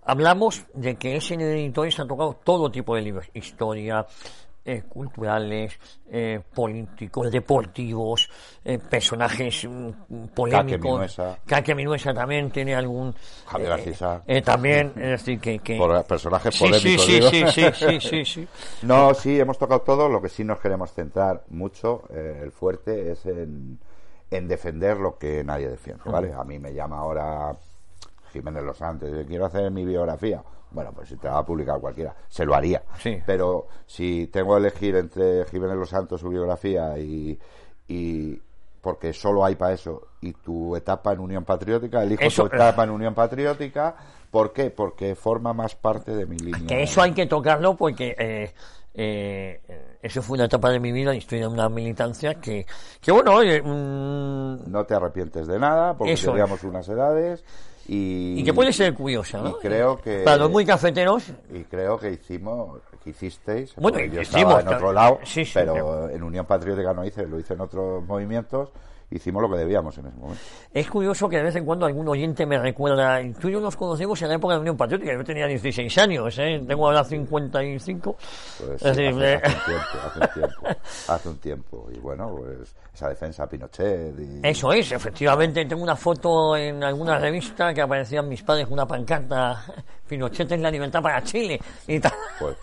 [0.04, 4.06] hablamos de que ese editores ha tocado todo tipo de libros, historia,
[4.64, 5.78] eh, culturales,
[6.08, 8.30] eh, políticos, deportivos,
[8.64, 11.20] eh, personajes mm, polémicos.
[11.46, 13.14] Caque Minuesa también tiene algún...
[13.46, 14.22] Javier eh, Alcisa.
[14.26, 15.58] eh, también, es decir, que...
[15.58, 17.04] que Por personajes sí, sí, polémicos.
[17.04, 18.48] sí, sí, sí, sí, sí, sí.
[18.82, 20.08] No, sí, hemos tocado todo.
[20.08, 23.80] Lo que sí nos queremos centrar mucho, eh, el fuerte, es en,
[24.30, 26.32] en defender lo que nadie defiende, ¿vale?
[26.32, 27.56] A mí me llama ahora
[28.32, 30.42] Jiménez Los Santos, quiero hacer mi biografía.
[30.70, 32.82] Bueno, pues si te la va a publicar cualquiera, se lo haría.
[32.98, 33.18] Sí.
[33.26, 37.38] Pero si tengo que elegir entre Jiménez Los Santos, su biografía, y,
[37.86, 38.40] y
[38.82, 42.84] porque solo hay para eso, y tu etapa en Unión Patriótica, elijo Eso- tu etapa
[42.84, 43.94] en Unión Patriótica.
[44.30, 44.70] ¿Por qué?
[44.70, 46.66] Porque forma más parte de mi línea.
[46.66, 48.52] Que eso hay que tocarlo porque eh,
[48.94, 49.60] eh,
[50.02, 52.66] eso fue una etapa de mi vida y estoy en una militancia que,
[53.00, 57.44] que bueno, oye, mm, no te arrepientes de nada porque Eso teníamos unas edades
[57.86, 59.58] y, y que puede ser curiosa, y ¿no?
[59.58, 64.20] creo que Para los muy cafeteros, y creo que hicimos que hicisteis Bueno, porque yo
[64.22, 67.54] hicimos, estaba en otro lado sí, sí, pero en Unión Patriótica no hice lo hice
[67.54, 68.70] en otros movimientos
[69.10, 70.42] hicimos lo que debíamos en ese momento
[70.72, 73.60] es curioso que de vez en cuando algún oyente me recuerda, y tú y yo
[73.60, 76.62] nos conocimos en la época de la Unión Patriótica, yo tenía 16 años, ¿eh?
[76.66, 78.16] tengo ahora 55.
[78.58, 80.66] pues Es sí, decir, hace, eh, hace un tiempo hace un tiempo
[81.08, 85.64] hace un tiempo y bueno pues esa defensa a Pinochet y Eso es, efectivamente.
[85.64, 89.64] Tengo una foto en alguna revista que aparecían mis padres con una pancarta.
[90.06, 91.60] Pinochet es la libertad para Chile.
[91.86, 92.12] Y tal.
[92.38, 92.56] pues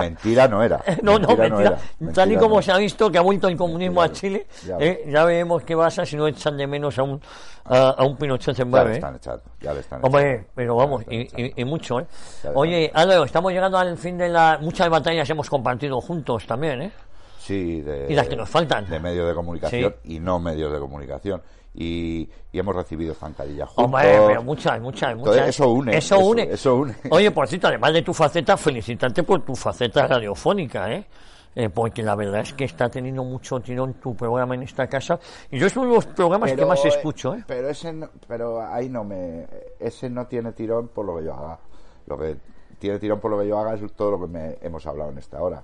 [0.00, 1.68] mentira no era No, no, Mentira mentira.
[2.00, 4.10] era, Tal y mentira como no se ha visto que ha vuelto el comunismo a
[4.10, 7.20] Chile, ya eh, ya veremos qué pasa si no echan de menos a un,
[7.64, 8.90] a, a un Pinochet en ya le breve.
[8.92, 8.94] ¿eh?
[8.96, 10.48] están echando ya le están Hombre, echando.
[10.54, 12.06] pero vamos, y, mucho, ¿eh?
[12.54, 14.58] Oye, Álvaro, estamos llegando al fin de la...
[14.60, 16.92] Muchas batallas hemos compartido juntos también, ¿eh?
[17.38, 18.88] Sí, de, Y las que nos faltan.
[18.88, 21.42] De medios de comunicación y no medios de comunicación.
[21.72, 23.84] Y, y hemos recibido zancadillas juntos.
[23.84, 25.48] Hombre, pero muchas, muchas, Entonces, muchas.
[25.48, 26.42] eso une, Eso, eso- une.
[26.42, 26.94] eso une.
[27.10, 31.06] Oye, por cierto, además de tu faceta, felicitarte por tu faceta radiofónica, ¿eh?
[31.54, 35.18] Eh, porque la verdad es que está teniendo mucho tirón tu programa en esta casa.
[35.50, 37.44] Y yo es uno de los programas que más escucho, ¿eh?
[37.46, 39.46] Pero, ese no- pero ahí no me.
[39.78, 41.58] Ese no tiene tirón por lo que yo haga.
[42.06, 42.36] Lo que
[42.78, 45.18] tiene tirón por lo que yo haga es todo lo que me hemos hablado en
[45.18, 45.62] esta hora.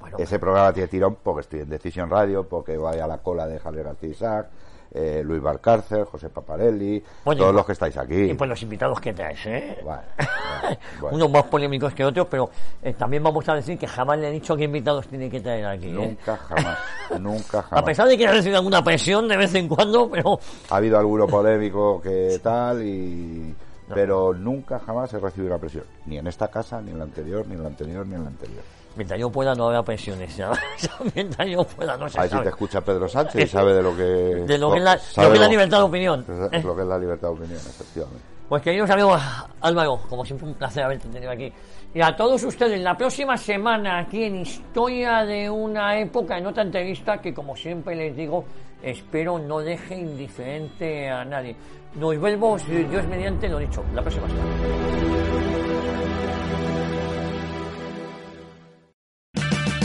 [0.00, 3.46] Bueno, Ese programa tiene tirón porque estoy en Decisión Radio, porque voy a la cola
[3.46, 4.48] de Javier García Isaac,
[4.92, 8.22] eh, Luis Valcárcel, José Paparelli, todos y- los que estáis aquí.
[8.30, 9.78] Y pues los invitados que traes, ¿eh?
[11.00, 11.16] Bueno.
[11.16, 12.50] Unos más polémicos que otros, pero
[12.82, 15.66] eh, también vamos a decir que jamás le he dicho qué invitados tiene que traer
[15.66, 15.92] aquí, ¿eh?
[15.92, 16.78] Nunca jamás,
[17.20, 17.84] nunca A jamás.
[17.84, 20.38] pesar de que he recibido alguna presión de vez en cuando, pero
[20.70, 23.54] Ha habido alguno polémico que tal y
[23.94, 27.46] pero nunca jamás he recibido una presión, ni en esta casa, ni en la anterior,
[27.46, 28.62] ni en la anterior, ni en la anterior.
[28.98, 30.36] Mientras yo pueda no habrá presiones.
[30.36, 30.50] ¿ya?
[31.14, 32.44] mientras yo pueda no se A ver si sabe.
[32.44, 35.28] te escucha Pedro Sánchez y sabe de lo que De lo que es la, lo
[35.30, 36.26] que es la libertad de opinión.
[36.52, 38.22] Es lo que es la libertad de opinión, efectivamente.
[38.48, 39.20] Pues queridos amigos,
[39.60, 41.52] Álvaro, como siempre un placer haberte tenido aquí.
[41.94, 46.62] Y a todos ustedes, la próxima semana aquí en Historia de una época, en otra
[46.62, 48.44] entrevista que como siempre les digo,
[48.82, 51.54] espero no deje indiferente a nadie.
[51.94, 55.67] Nos vemos, Dios mediante, lo dicho, la próxima semana.